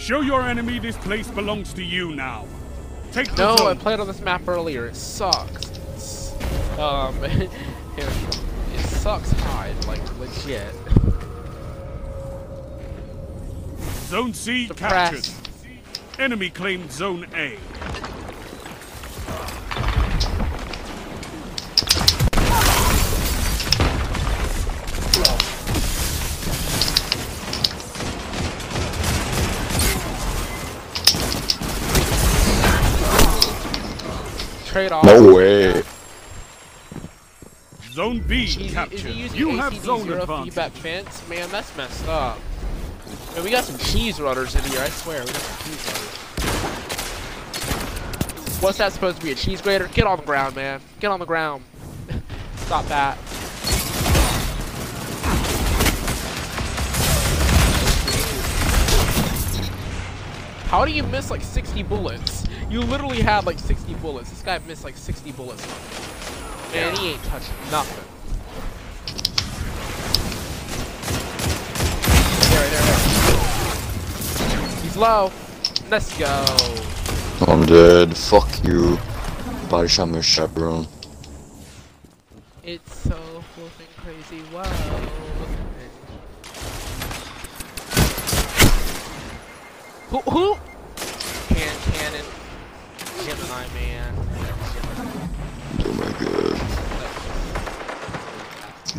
[0.00, 2.46] Show your enemy this place belongs to you now.
[3.12, 4.86] Take the No, I played on this map earlier.
[4.86, 5.68] It sucks.
[5.94, 6.32] It's,
[6.78, 7.50] um, it,
[7.98, 10.74] it sucks hard, like legit.
[14.06, 14.78] Zone C Suppress.
[14.78, 16.20] captured.
[16.20, 17.58] Enemy claimed Zone A.
[34.80, 35.04] Trade off.
[35.04, 35.82] No way.
[37.92, 39.00] Zone B Is he- is captured.
[39.00, 40.44] he using You have ACD zone zero advantage.
[40.46, 41.22] feedback fence?
[41.28, 42.38] Man, that's messed up.
[43.34, 45.20] Man, we got some cheese runners in here, I swear.
[45.20, 46.16] We got some cheese runners.
[48.62, 49.32] What's that supposed to be?
[49.32, 49.88] A cheese grater?
[49.88, 50.80] Get on the ground, man.
[51.00, 51.62] Get on the ground.
[52.56, 53.18] Stop that.
[60.66, 62.39] How do you miss like 60 bullets?
[62.70, 64.30] You literally had like 60 bullets.
[64.30, 65.66] This guy missed like 60 bullets.
[66.72, 68.04] Man, he ain't touching nothing.
[72.48, 72.82] There, there,
[74.46, 74.82] there.
[74.82, 75.32] He's low.
[75.90, 76.46] Let's go.
[77.48, 78.16] I'm dead.
[78.16, 78.96] Fuck you.
[79.68, 80.86] Body shot my chaperone.
[82.62, 84.44] It's so flipping crazy.
[84.52, 84.62] Wow.
[90.10, 90.20] Who?
[90.30, 90.69] Who?
[93.24, 94.14] Gemini man.
[95.84, 96.60] Oh my god.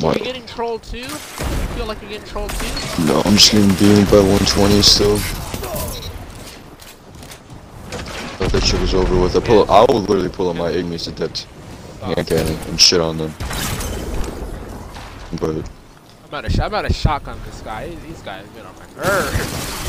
[0.04, 0.18] Are What?
[0.20, 1.00] you getting trolled too?
[1.00, 3.04] You feel like you're getting trolled too?
[3.06, 5.18] No, I'm just getting beamed by 120 still.
[8.38, 9.36] Thought that shit was over with.
[9.36, 9.70] I pull.
[9.70, 11.46] I will literally pull up my Igneous to depth.
[12.02, 13.34] Yeah, cannon and shit on them.
[15.40, 15.56] But
[16.28, 17.88] I'm out of sh- I'm out of shotgun this guy.
[17.90, 19.81] These- These guys get on my nerves.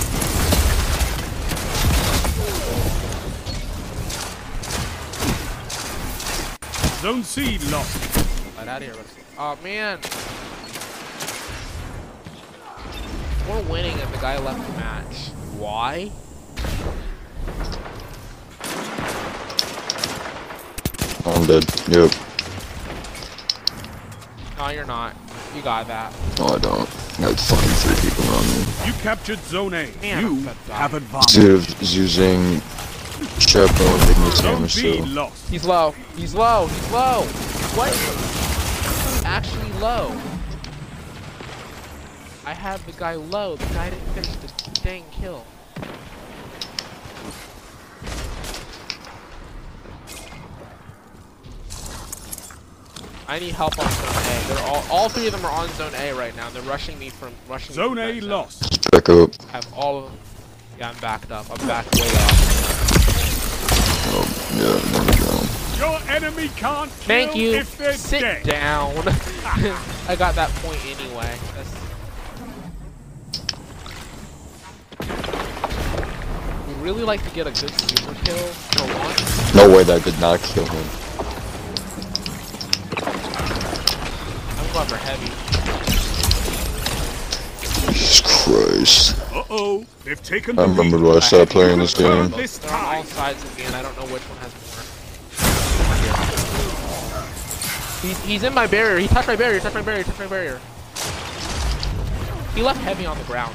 [7.02, 8.54] Zone C lost.
[8.56, 8.94] Get out of here.
[8.94, 9.22] Rusty.
[9.36, 9.98] Oh man.
[13.48, 15.30] We're winning and the guy left the match.
[15.58, 16.12] Why?
[21.26, 21.64] I'm dead.
[21.88, 22.12] Yep.
[24.58, 25.16] No, you're not.
[25.56, 26.12] You got that.
[26.38, 26.88] No, I don't.
[27.18, 28.86] I got fucking three people around me.
[28.86, 29.90] You captured Zone A.
[30.00, 30.78] Man, you I'm fed up.
[30.78, 31.34] have advantage.
[31.34, 32.62] Dude is using
[33.52, 35.06] chaperone Igneous Zone hammer B still.
[35.08, 35.48] lost.
[35.50, 35.90] He's low.
[36.16, 36.66] He's low.
[36.68, 37.22] He's low.
[37.76, 37.90] What?
[37.92, 40.08] He's actually low.
[42.46, 43.56] I have the guy low.
[43.56, 45.44] The guy didn't finish the dang kill.
[53.28, 54.48] I need help on zone A.
[54.48, 56.50] They're all all three of them are on zone A right now.
[56.50, 58.30] They're rushing me from rushing me Zone from A that zone.
[58.30, 58.90] lost.
[58.90, 59.30] Back up.
[59.48, 60.18] I have all of them.
[60.78, 61.46] Yeah, I'm backed up.
[61.50, 62.61] I'm backed way up.
[64.04, 64.26] Oh,
[64.56, 65.46] yeah, I'm down.
[65.78, 67.52] Your enemy can't kill Thank you.
[67.52, 68.42] if they're Sit dead.
[68.44, 68.94] down.
[70.08, 71.38] I got that point anyway.
[71.54, 71.72] That's...
[76.68, 79.54] We really like to get a good super kill for once.
[79.54, 80.86] No way that did not kill him.
[84.58, 85.41] I'm going for heavy.
[88.02, 89.16] Jesus Christ.
[89.32, 89.86] Uh-oh.
[90.04, 91.06] They've taken I remember lead.
[91.06, 92.30] when I started playing this game.
[92.30, 93.04] This They're on all time.
[93.06, 94.82] sides of me, and I don't know which one has more.
[98.02, 98.98] He's, he's in my barrier.
[98.98, 99.60] He touched my barrier.
[99.60, 100.02] Touched my barrier.
[100.02, 100.60] Touched my barrier.
[102.56, 103.54] He left heavy on the ground.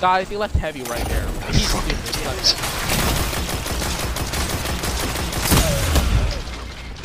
[0.00, 1.24] Guys, he left heavy right there.
[1.52, 1.92] He's stupid.
[2.16, 2.88] He left heavy.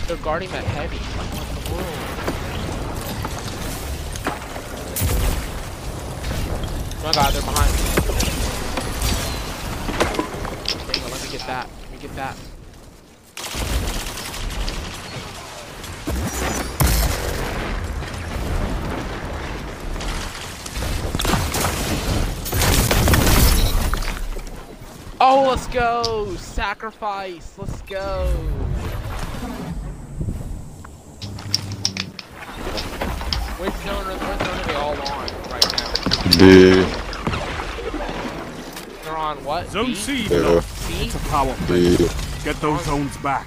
[0.07, 0.97] They're guarding that heavy.
[0.97, 1.29] What
[1.63, 2.42] the world?
[7.03, 7.79] Oh my god, they're behind me.
[10.87, 11.67] You let me get that.
[11.81, 12.37] Let me get that.
[25.19, 26.35] Oh, let's go!
[26.37, 27.57] Sacrifice!
[27.57, 28.31] Let's go!
[33.83, 35.32] Zone are, which zone are they all on?
[36.37, 36.71] B,
[39.03, 39.69] They're on what?
[39.69, 39.95] Zone B?
[39.95, 40.37] C Yeah.
[40.39, 40.67] locked.
[40.67, 41.05] C?
[41.05, 41.95] It's a power play.
[41.97, 42.09] B.
[42.43, 43.45] Get those zones back.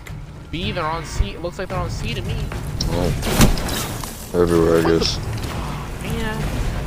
[0.53, 1.31] B, they're on C.
[1.31, 2.37] It looks like they're on C to me.
[2.91, 3.13] Oh.
[4.35, 5.19] Everywhere, I guess.
[6.03, 6.37] Man,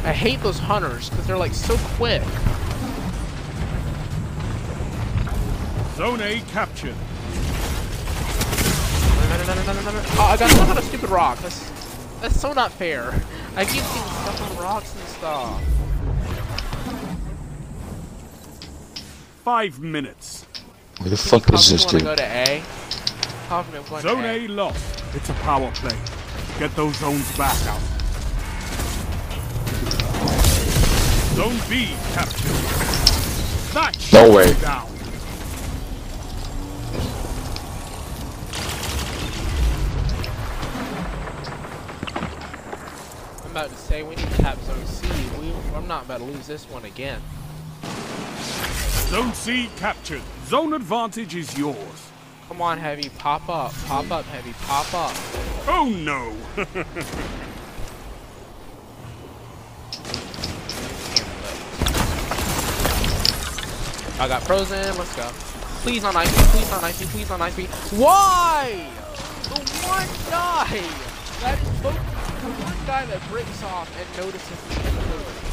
[0.05, 2.23] I hate those hunters because they're like so quick.
[5.97, 6.95] Zone A captured.
[9.19, 10.01] No, no, no, no, no, no, no.
[10.17, 11.39] Oh, I got stuck on a stupid rock.
[11.39, 11.69] That's
[12.21, 13.13] that's so not fair.
[13.57, 15.61] I keep getting stuck on rocks and stuff.
[19.49, 20.45] Five minutes.
[20.99, 22.03] Where the fuck is this dude?
[22.03, 22.61] go to A.
[23.47, 25.03] Probably I'm going Zone to A lost.
[25.15, 25.97] It's a power play.
[26.59, 27.79] Get those zones back out.
[31.33, 32.51] Zone B captured.
[33.73, 34.53] That No shut way.
[34.61, 34.87] Down.
[43.43, 45.07] I'm about to say we need to tap Zone C.
[45.39, 47.19] We, I'm not about to lose this one again.
[49.09, 50.21] Zone C captured.
[50.45, 52.11] Zone advantage is yours.
[52.47, 55.11] Come on, Heavy, pop up, pop up, Heavy, pop up.
[55.67, 56.35] Oh no!
[64.19, 64.77] I got frozen.
[64.95, 65.27] Let's go.
[65.81, 66.27] Please not knife.
[66.51, 66.99] Please not knife.
[67.11, 67.57] Please not knife.
[67.93, 68.91] Why?
[69.43, 69.55] The
[69.87, 70.83] one guy
[71.41, 75.48] that is the one guy that breaks off and notices the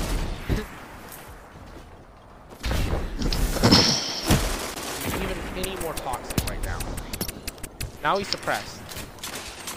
[8.07, 8.78] Now he's suppressed.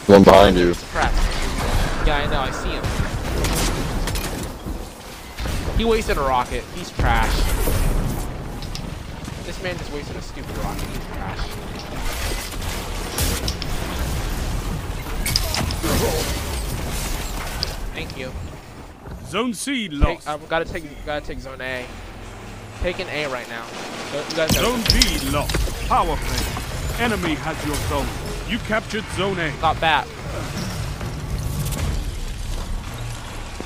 [0.07, 0.75] One behind you.
[0.75, 1.15] Suppressed.
[2.05, 2.41] Yeah, I know.
[2.41, 2.83] I see him.
[5.79, 6.63] He wasted a rocket.
[6.75, 7.35] He's trash.
[9.47, 10.83] This man just wasted a stupid rocket.
[10.89, 11.39] He's trash.
[17.95, 18.31] Thank you.
[19.25, 20.27] Zone C Take, lost.
[20.27, 21.83] Uh, I've gotta take, gotta take zone A.
[22.81, 23.65] Taking A right now.
[24.11, 25.87] Go- You guys gotta Zone B lost.
[25.87, 26.58] Power play.
[26.99, 28.05] Enemy has your zone.
[28.49, 29.53] You captured Zone A.
[29.61, 30.05] got bat.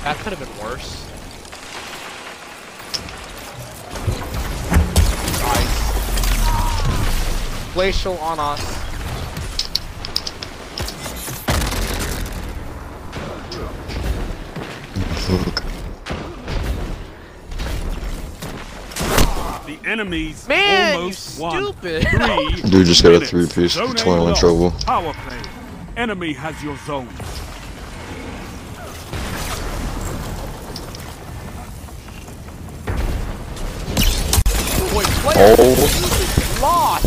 [0.04, 1.04] That could have been worse.
[5.42, 5.74] Nice.
[7.74, 8.83] Glacial on us.
[19.98, 21.62] Enemies Man, you almost won.
[21.62, 22.02] stupid.
[22.08, 23.74] Three Dude just got a three piece.
[23.74, 24.72] Zone That's A why I'm in trouble.
[24.84, 25.40] Power play.
[25.96, 27.08] Enemy has your zone.
[35.36, 37.06] Oh, lost.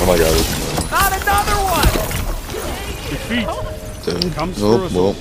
[0.00, 0.34] oh my god.
[0.90, 1.92] Not another one.
[3.10, 3.46] Defeat.
[4.20, 4.32] Dead.
[4.34, 5.12] Comes for Oh, us well.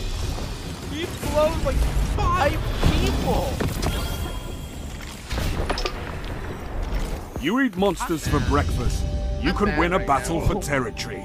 [0.91, 1.76] He blows like
[2.16, 2.60] five
[2.91, 3.64] people.
[7.46, 9.06] You eat monsters for breakfast.
[9.39, 10.48] You I'm can win a battle now.
[10.48, 11.24] for territory.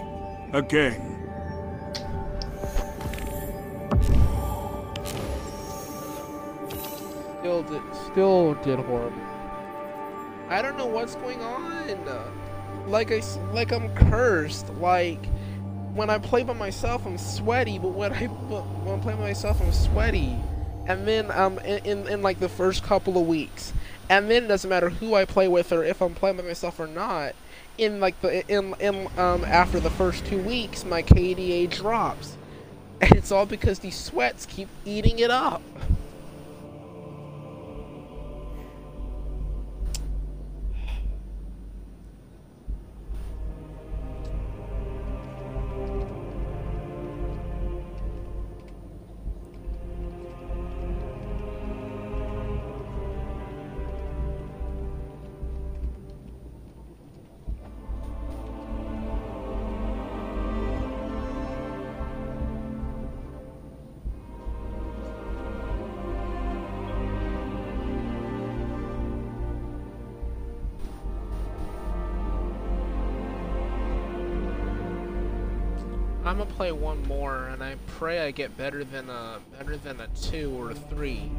[0.52, 1.16] Again.
[7.38, 9.18] Still did, still did horrible.
[10.50, 11.98] I don't know what's going on.
[12.86, 13.22] Like I,
[13.54, 14.68] like I'm cursed.
[14.74, 15.24] Like
[15.94, 17.78] when I play by myself, I'm sweaty.
[17.78, 20.36] But when I, when I play by myself, I'm sweaty.
[20.86, 23.72] And then um, in, in in like the first couple of weeks,
[24.10, 26.80] and then it doesn't matter who I play with or if I'm playing by myself
[26.80, 27.34] or not.
[27.78, 32.36] In like the in in um after the first two weeks, my KDA drops,
[33.00, 35.62] and it's all because these sweats keep eating it up.
[76.60, 80.54] Play one more, and I pray I get better than a better than a two
[80.60, 81.30] or a three.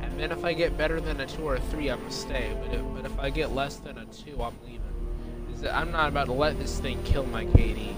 [0.00, 2.56] And then if I get better than a two or a three, I'm gonna stay.
[2.62, 5.68] But if, but if I get less than a two, I'm leaving.
[5.70, 7.92] I'm not about to let this thing kill my KD.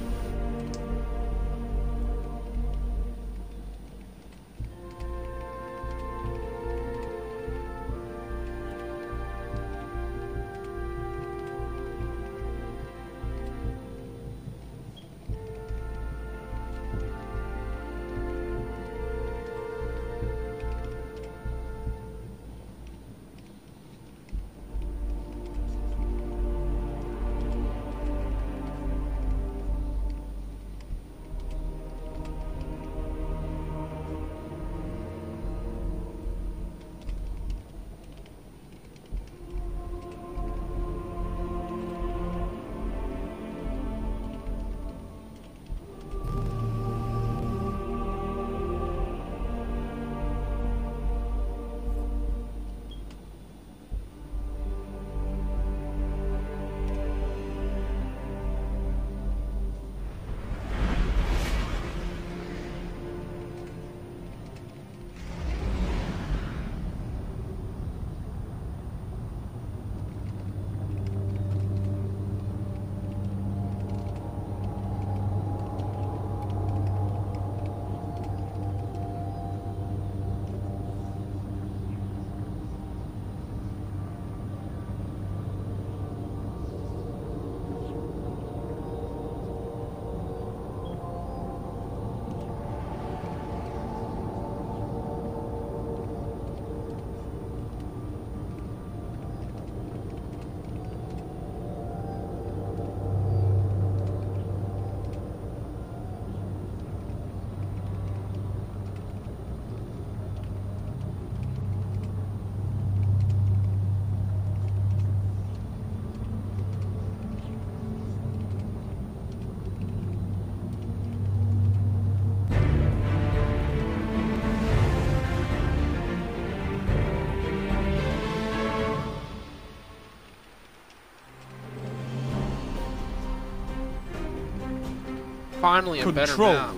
[135.65, 136.53] Finally, a better Control.
[136.53, 136.75] map.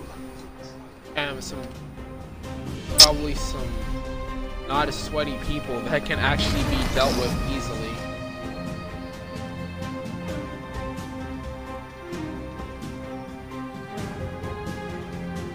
[1.17, 1.61] And some,
[3.01, 3.69] probably some
[4.69, 7.91] not as sweaty people that can actually be dealt with easily.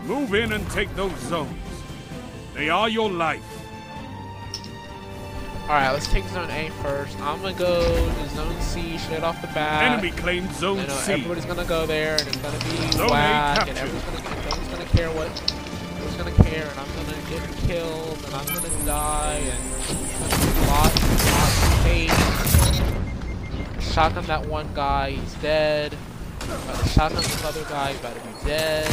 [0.06, 1.54] Move in and take those zones.
[2.54, 3.51] They are your life.
[5.72, 7.18] Alright, let's take zone A first.
[7.22, 9.84] I'm gonna go to zone C straight off the bat.
[9.84, 11.14] Enemy claimed zone know uh, C.
[11.14, 14.68] everybody's gonna go there, and it's gonna be Zone A whack, and everyone's gonna, everyone's
[14.68, 15.32] gonna care what,
[15.96, 19.64] everyone's gonna care, and I'm gonna get killed, and I'm gonna die, and
[20.68, 22.12] lots and lots of hate.
[23.82, 25.96] Shotgun that one guy, he's dead.
[26.44, 28.92] About to shotgun this other guy, he's about to be dead.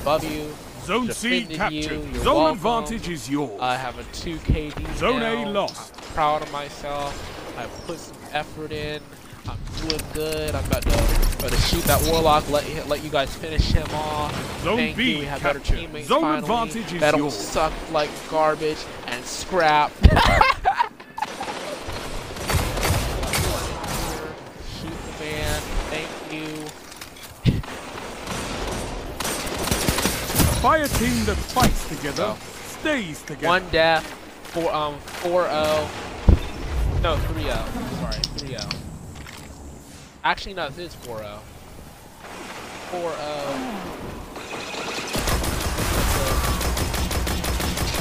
[0.00, 0.54] Above you,
[0.90, 1.72] Zone C captured.
[2.12, 2.56] you, Zone welcome.
[2.56, 3.60] advantage is yours.
[3.60, 5.94] I have a 2 KD Zone A lost.
[5.96, 7.14] I'm proud of myself.
[7.56, 9.00] I put some effort in.
[9.48, 10.52] I'm doing good.
[10.52, 10.88] I'm about to,
[11.38, 12.50] about to shoot that warlock.
[12.50, 14.34] Let you- let you guys finish him off.
[14.64, 15.18] Zone Thank B you.
[15.20, 16.38] We have better teammates Zone finally.
[16.40, 17.34] advantage is that yours.
[17.38, 19.92] suck like garbage and scrap.
[24.74, 25.60] Shoot the man.
[25.92, 27.60] Thank you.
[30.60, 32.38] Fire team that fights together Oh.
[32.80, 33.46] stays together.
[33.48, 34.04] One death.
[34.52, 35.88] Four um four zero.
[37.02, 37.64] No three zero.
[38.00, 38.68] Sorry three zero.
[40.22, 41.38] Actually no, this is four zero.
[42.90, 44.00] Four zero.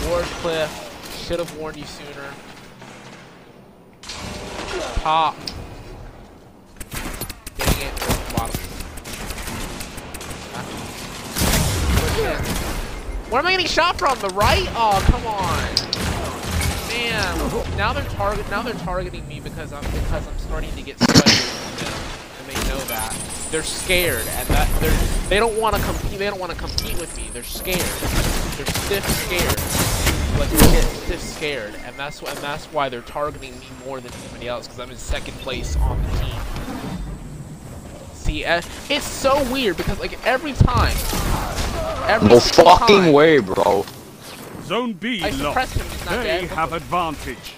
[0.10, 2.34] Wardcliff should have warned you sooner.
[5.02, 5.36] Top.
[7.58, 7.94] Dang it.
[8.36, 8.60] Bottom.
[12.20, 14.20] Where am I getting shot from?
[14.20, 14.68] The right?
[14.72, 15.90] Oh, come on.
[16.90, 18.50] Man, now they're target.
[18.50, 21.50] Now they're targeting me because I'm because I'm starting to get sweaty,
[22.40, 23.16] and they know that.
[23.52, 26.20] They're scared, and that they're they don't want to compete.
[26.20, 27.30] They don't want to compete with me.
[27.32, 27.80] They're scared.
[27.80, 29.60] They're stiff scared.
[30.40, 34.68] Like stiff scared, and that's and that's why they're targeting me more than anybody else
[34.68, 36.42] because I'm in second place on the team.
[38.14, 40.96] See, uh, it's so weird because like every time,
[42.08, 43.86] every No fucking time, way, bro.
[44.64, 45.92] Zone B I suppressed lost.
[45.92, 46.06] him.
[46.06, 46.50] Not They dead.
[46.52, 47.56] have advantage.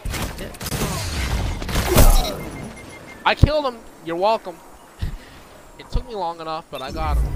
[3.25, 3.77] I killed him.
[4.05, 4.55] You're welcome.
[5.79, 7.33] It took me long enough, but I got him.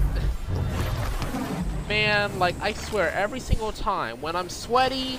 [1.88, 5.18] Man, like I swear, every single time when I'm sweaty,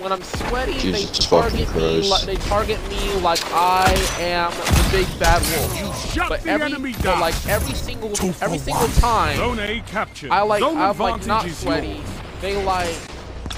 [0.00, 2.08] when I'm sweaty, Jesus they target me.
[2.08, 5.78] Like, they target me like I am the big bad wolf.
[5.78, 8.92] You shut But the every, enemy but like every single, Two for every single one.
[8.96, 9.82] time, Zone A.
[10.30, 11.88] I like Zone I'm like not sweaty.
[11.88, 12.06] yours.
[12.40, 12.94] They like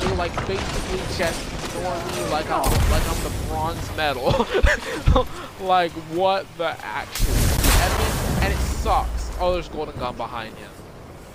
[0.01, 5.27] they like basically just ignore me like I'm like I'm the bronze medal.
[5.67, 7.29] like what the action?
[7.29, 9.31] And, it- and it sucks.
[9.41, 10.67] Oh, there's golden gun behind you.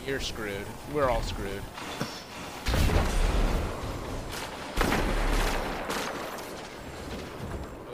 [0.06, 0.66] You're screwed.
[0.94, 1.62] We're all screwed.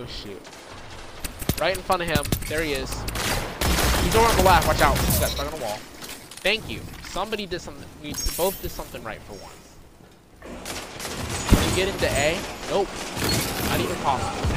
[0.04, 0.42] Oh shoot.
[1.62, 2.24] Right in front of him.
[2.50, 2.92] There he is.
[4.04, 4.68] He's over on the left.
[4.68, 4.98] Watch out.
[4.98, 5.78] He got stuck on a wall.
[6.42, 6.82] Thank you.
[7.06, 7.88] Somebody did something.
[8.02, 9.78] We both did something right for once.
[11.50, 12.38] Can you get into A?
[12.70, 12.88] Nope.
[13.70, 14.48] Not even possible.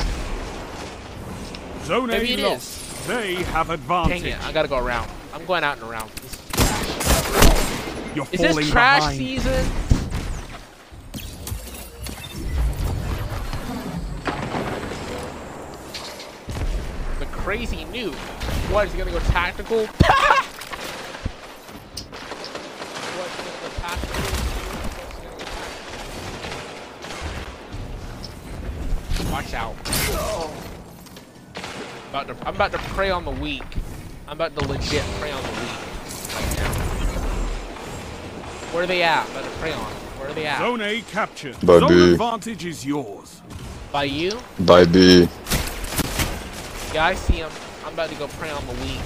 [1.84, 3.06] Zone Maybe A it lost.
[3.06, 4.22] They have advantage.
[4.22, 4.44] Dang it.
[4.44, 5.08] I gotta go around.
[5.32, 6.10] I'm going out and around.
[6.10, 6.42] This-
[8.16, 9.18] You're Is falling this trash behind.
[9.18, 9.85] season?
[17.46, 18.12] Crazy noob.
[18.72, 19.86] What, is he gonna go tactical?
[19.86, 19.86] what,
[23.28, 24.18] is he gonna go tactical?
[24.18, 25.22] Is he
[29.22, 29.30] gonna?
[29.30, 29.76] Watch out.
[32.10, 33.62] About to, I'm about to prey on the weak.
[34.26, 35.78] I'm about to legit prey on the weak
[36.34, 36.72] right now.
[38.72, 39.24] Where are they at?
[39.30, 39.92] About to prey on.
[40.18, 40.58] Where are they at?
[40.58, 41.56] Zone A captured.
[41.64, 42.10] By Zone B.
[42.10, 43.40] advantage is yours.
[43.92, 44.36] By you?
[44.58, 45.28] By B.
[46.96, 47.50] Yeah, I see him.
[47.84, 49.02] I'm about to go prey on the weak.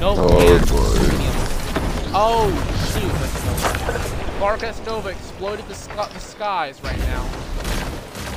[0.00, 0.16] Nope.
[0.18, 0.58] Oh, boy.
[2.14, 2.48] Oh,
[2.88, 3.12] shoot.
[3.12, 3.98] That's Nova.
[4.38, 7.22] Vargas Nova exploded the, the skies right now.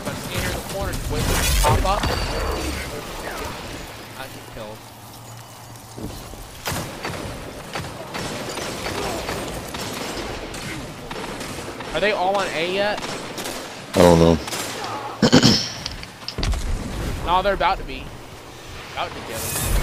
[0.03, 2.03] But I'm standing here in the corner just waiting for to pop up.
[4.19, 4.77] I get killed.
[11.95, 13.01] Are they all on A yet?
[13.95, 14.56] I don't know.
[17.27, 18.05] No, they're about to be.
[18.93, 19.75] About to get him.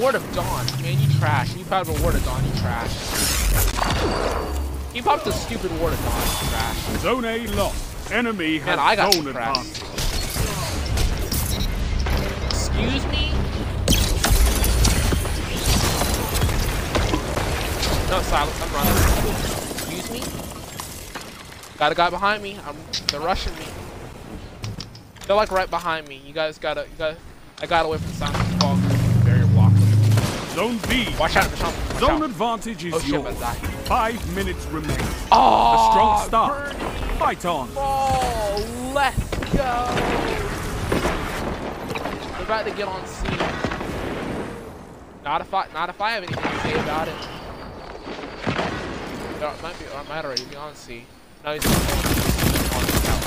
[0.00, 0.64] Ward of Dawn.
[0.80, 1.56] Man, you trash.
[1.56, 2.92] You popped a Ward of Dawn, you trash.
[4.94, 6.76] You popped a stupid Ward of Dawn, you trash.
[7.00, 8.12] Zone A lost.
[8.12, 9.66] Enemy has Man, I got zone advantage.
[12.46, 13.32] Excuse me?
[18.08, 18.60] No, silence.
[18.62, 18.96] I'm running.
[19.72, 20.22] Excuse me.
[21.78, 22.60] Got a guy behind me.
[22.64, 22.76] I'm.
[23.08, 23.66] They're rushing me.
[25.26, 26.20] They're like right behind me.
[26.26, 26.82] You guys gotta.
[26.82, 27.16] You got.
[27.60, 29.24] I got away from silence fog.
[29.24, 29.72] Barrier block.
[30.54, 31.06] Zone B.
[31.18, 31.48] Watch out,
[31.98, 32.22] Zone out.
[32.24, 33.36] advantage is Oh shit, yours.
[33.86, 34.98] Five minutes remain.
[35.30, 36.72] Oh, A strong start.
[36.76, 37.70] Bernie Fight on.
[37.76, 39.88] Oh, Let's go.
[42.36, 43.28] We're about to get on C.
[45.24, 47.14] Not if I, not if I have anything to say about it.
[49.40, 51.04] It might be, or it might already be on C.
[51.44, 53.22] No, he's on, on scout.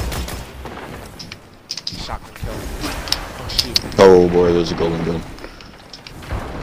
[2.06, 2.54] Shotgun kill.
[2.54, 3.80] Oh shoot.
[4.00, 5.20] Oh boy, there's a golden gun.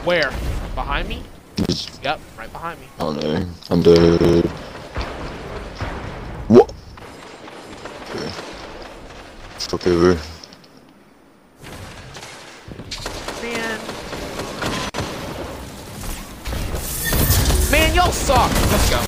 [0.05, 0.31] Where?
[0.75, 1.23] Behind me?
[1.67, 2.87] Just, Yep, right behind me.
[2.99, 4.45] oh no, I'm dead.
[6.47, 6.71] What?
[8.09, 8.29] Okay.
[9.59, 10.19] Fuck over.
[13.41, 13.79] Man.
[17.71, 18.51] Man, y'all suck.
[18.71, 18.99] Let's go.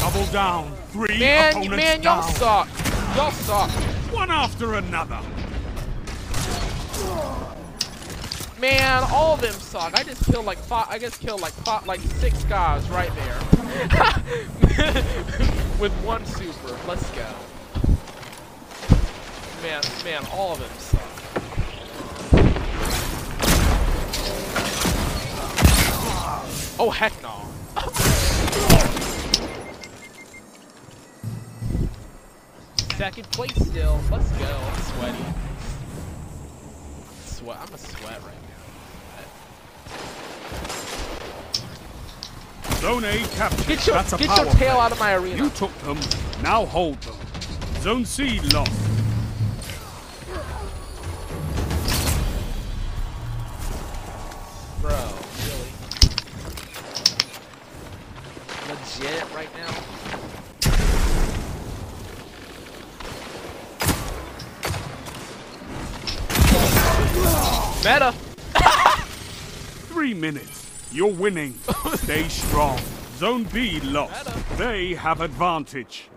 [0.00, 0.74] Double down.
[0.90, 2.68] Three Man, opponents man, y'all suck.
[3.16, 3.93] Y'all suck.
[4.14, 5.20] One after another.
[8.60, 9.92] Man, all of them suck.
[9.98, 10.86] I just killed like five.
[10.88, 13.34] I just killed like five, like six guys right there.
[15.80, 16.78] With one super.
[16.86, 17.26] Let's go.
[19.62, 21.00] Man, man, all of them suck.
[26.78, 27.53] Oh heck no.
[32.96, 34.00] Second place still.
[34.10, 34.44] Let's go.
[34.46, 35.24] I'm sweaty.
[37.24, 37.58] Sweat.
[37.60, 38.42] I'm a sweat right
[42.70, 42.76] now.
[42.76, 43.66] Zone A captured.
[43.66, 44.80] Get your That's a get power your tail play.
[44.84, 45.36] out of my arena.
[45.36, 45.98] You took them.
[46.42, 47.16] Now hold them.
[47.80, 48.70] Zone C lost.
[54.80, 54.92] Bro,
[55.40, 55.70] really?
[58.68, 60.33] Legit right now?
[67.84, 68.12] Meta!
[69.92, 70.70] Three minutes.
[70.90, 71.52] You're winning.
[71.96, 72.78] Stay strong.
[73.18, 74.56] Zone B lost.
[74.56, 76.08] They have advantage.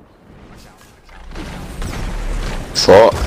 [2.74, 3.27] Fuck.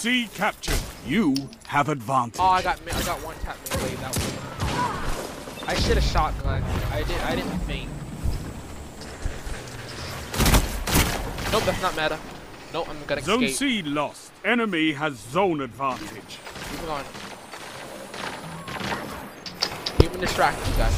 [0.00, 0.80] C captured.
[1.06, 1.34] You
[1.66, 2.40] have advantage.
[2.40, 3.94] Oh, I got I got one tap melee.
[3.96, 5.68] That was.
[5.68, 6.62] I should have shotgun.
[6.90, 7.20] I did.
[7.20, 7.90] I didn't think.
[11.52, 12.18] Nope, that's not meta.
[12.72, 13.82] Nope, I'm gonna Zone escape.
[13.82, 14.32] C lost.
[14.42, 16.38] Enemy has zone advantage.
[16.70, 17.04] Keep it on.
[19.98, 20.94] Keep him distracted, you guys.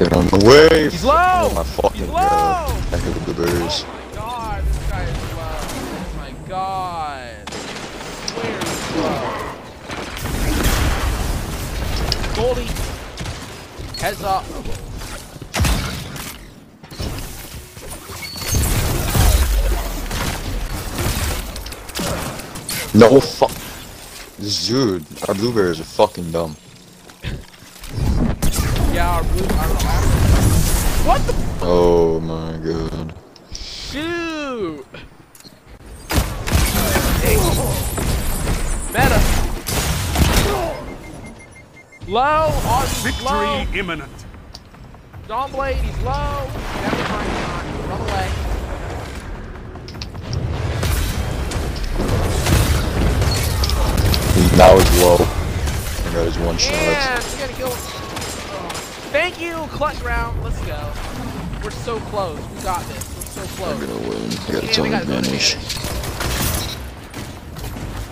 [0.00, 0.90] Get on the way.
[0.90, 1.14] He's low!
[1.14, 2.92] Oh my fucking He's god.
[2.92, 3.84] I hit the birds.
[12.38, 12.68] Goldie.
[14.00, 14.44] Heads up.
[22.94, 23.50] No fuck.
[24.38, 26.56] This dude, our blueberries are fucking dumb.
[28.92, 29.48] Yeah, our blue.
[31.08, 33.14] What the Oh my god.
[33.52, 34.86] shoot?
[38.92, 39.37] Meta.
[42.08, 42.20] Low
[42.66, 43.66] on Victory low.
[43.74, 44.10] imminent.
[45.26, 46.48] Dawn Blade, he's low.
[46.80, 47.64] Never mind, not.
[47.90, 49.38] Run away.
[54.34, 55.16] He now is low.
[55.18, 56.72] I got his one shot.
[56.74, 57.70] And we gotta kill.
[59.10, 60.42] Thank you, clutch round.
[60.44, 60.92] Let's go.
[61.64, 62.38] We're so close.
[62.54, 63.04] We got this.
[63.16, 63.86] We're so I'm close.
[63.86, 64.30] gonna win.
[64.30, 65.56] I got a Yeah, ton we got zone advantage.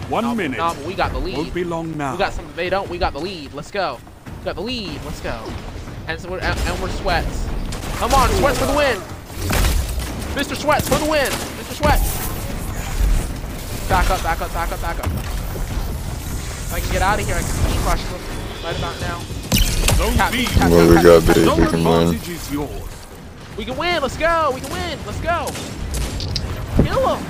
[0.08, 0.58] One No, minute.
[0.58, 1.36] no, but we got the lead.
[1.36, 2.12] Won't be long now.
[2.12, 2.46] We got some.
[2.54, 2.88] They don't.
[2.88, 3.52] We got the lead.
[3.54, 3.98] Let's go.
[4.38, 5.00] We got the lead.
[5.04, 5.42] Let's go.
[6.06, 7.46] And so we're and, and we're sweats.
[7.98, 8.96] Come on, sweats for the win.
[10.36, 10.54] Mr.
[10.54, 11.26] Sweats for the win.
[11.58, 11.74] Mr.
[11.74, 12.26] Sweats.
[13.88, 15.06] Back up, back up, back up, back up.
[15.06, 18.20] If I can get out of here, I can speed rush them
[18.64, 19.20] right about now.
[19.96, 20.44] Zone Tap, B.
[20.46, 21.46] tap, Well, we tap, got tap, big.
[21.46, 22.08] we can win.
[22.08, 23.06] advantage is yours.
[23.56, 24.02] We can win.
[24.02, 24.50] Let's go.
[24.54, 24.98] We can win.
[25.06, 25.46] Let's go.
[26.84, 27.25] Kill him.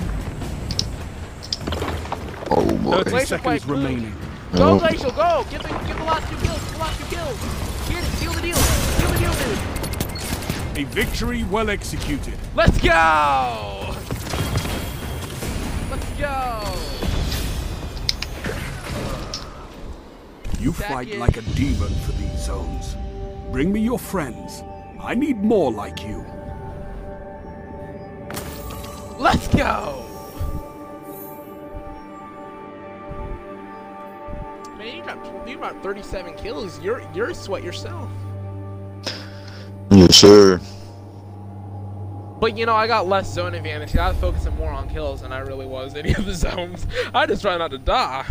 [2.86, 2.98] Oh boy.
[2.98, 3.78] 30 Glacier fight, seconds move.
[3.82, 4.14] remaining.
[4.52, 4.80] Go, Nope.
[4.80, 5.44] Glacial, go!
[5.50, 7.88] Get the, get the last two kills, get the last two kills!
[7.88, 10.78] Get it, seal the deal, seal the deal, dude!
[10.78, 12.34] A victory well executed.
[12.54, 13.94] Let's go!
[15.90, 16.62] Let's go!
[20.60, 22.94] You fight like a demon for these zones.
[23.50, 24.62] Bring me your friends.
[25.00, 26.24] I need more like you.
[29.18, 30.05] Let's go!
[35.32, 36.80] Man, you got you got 37 kills.
[36.80, 38.10] You're you're a sweat yourself.
[39.90, 40.60] Yes, sir.
[42.40, 43.96] But you know, I got less zone advantage.
[43.96, 46.86] I was focusing more on kills than I really was any of the zones.
[47.14, 48.26] I just try not to die.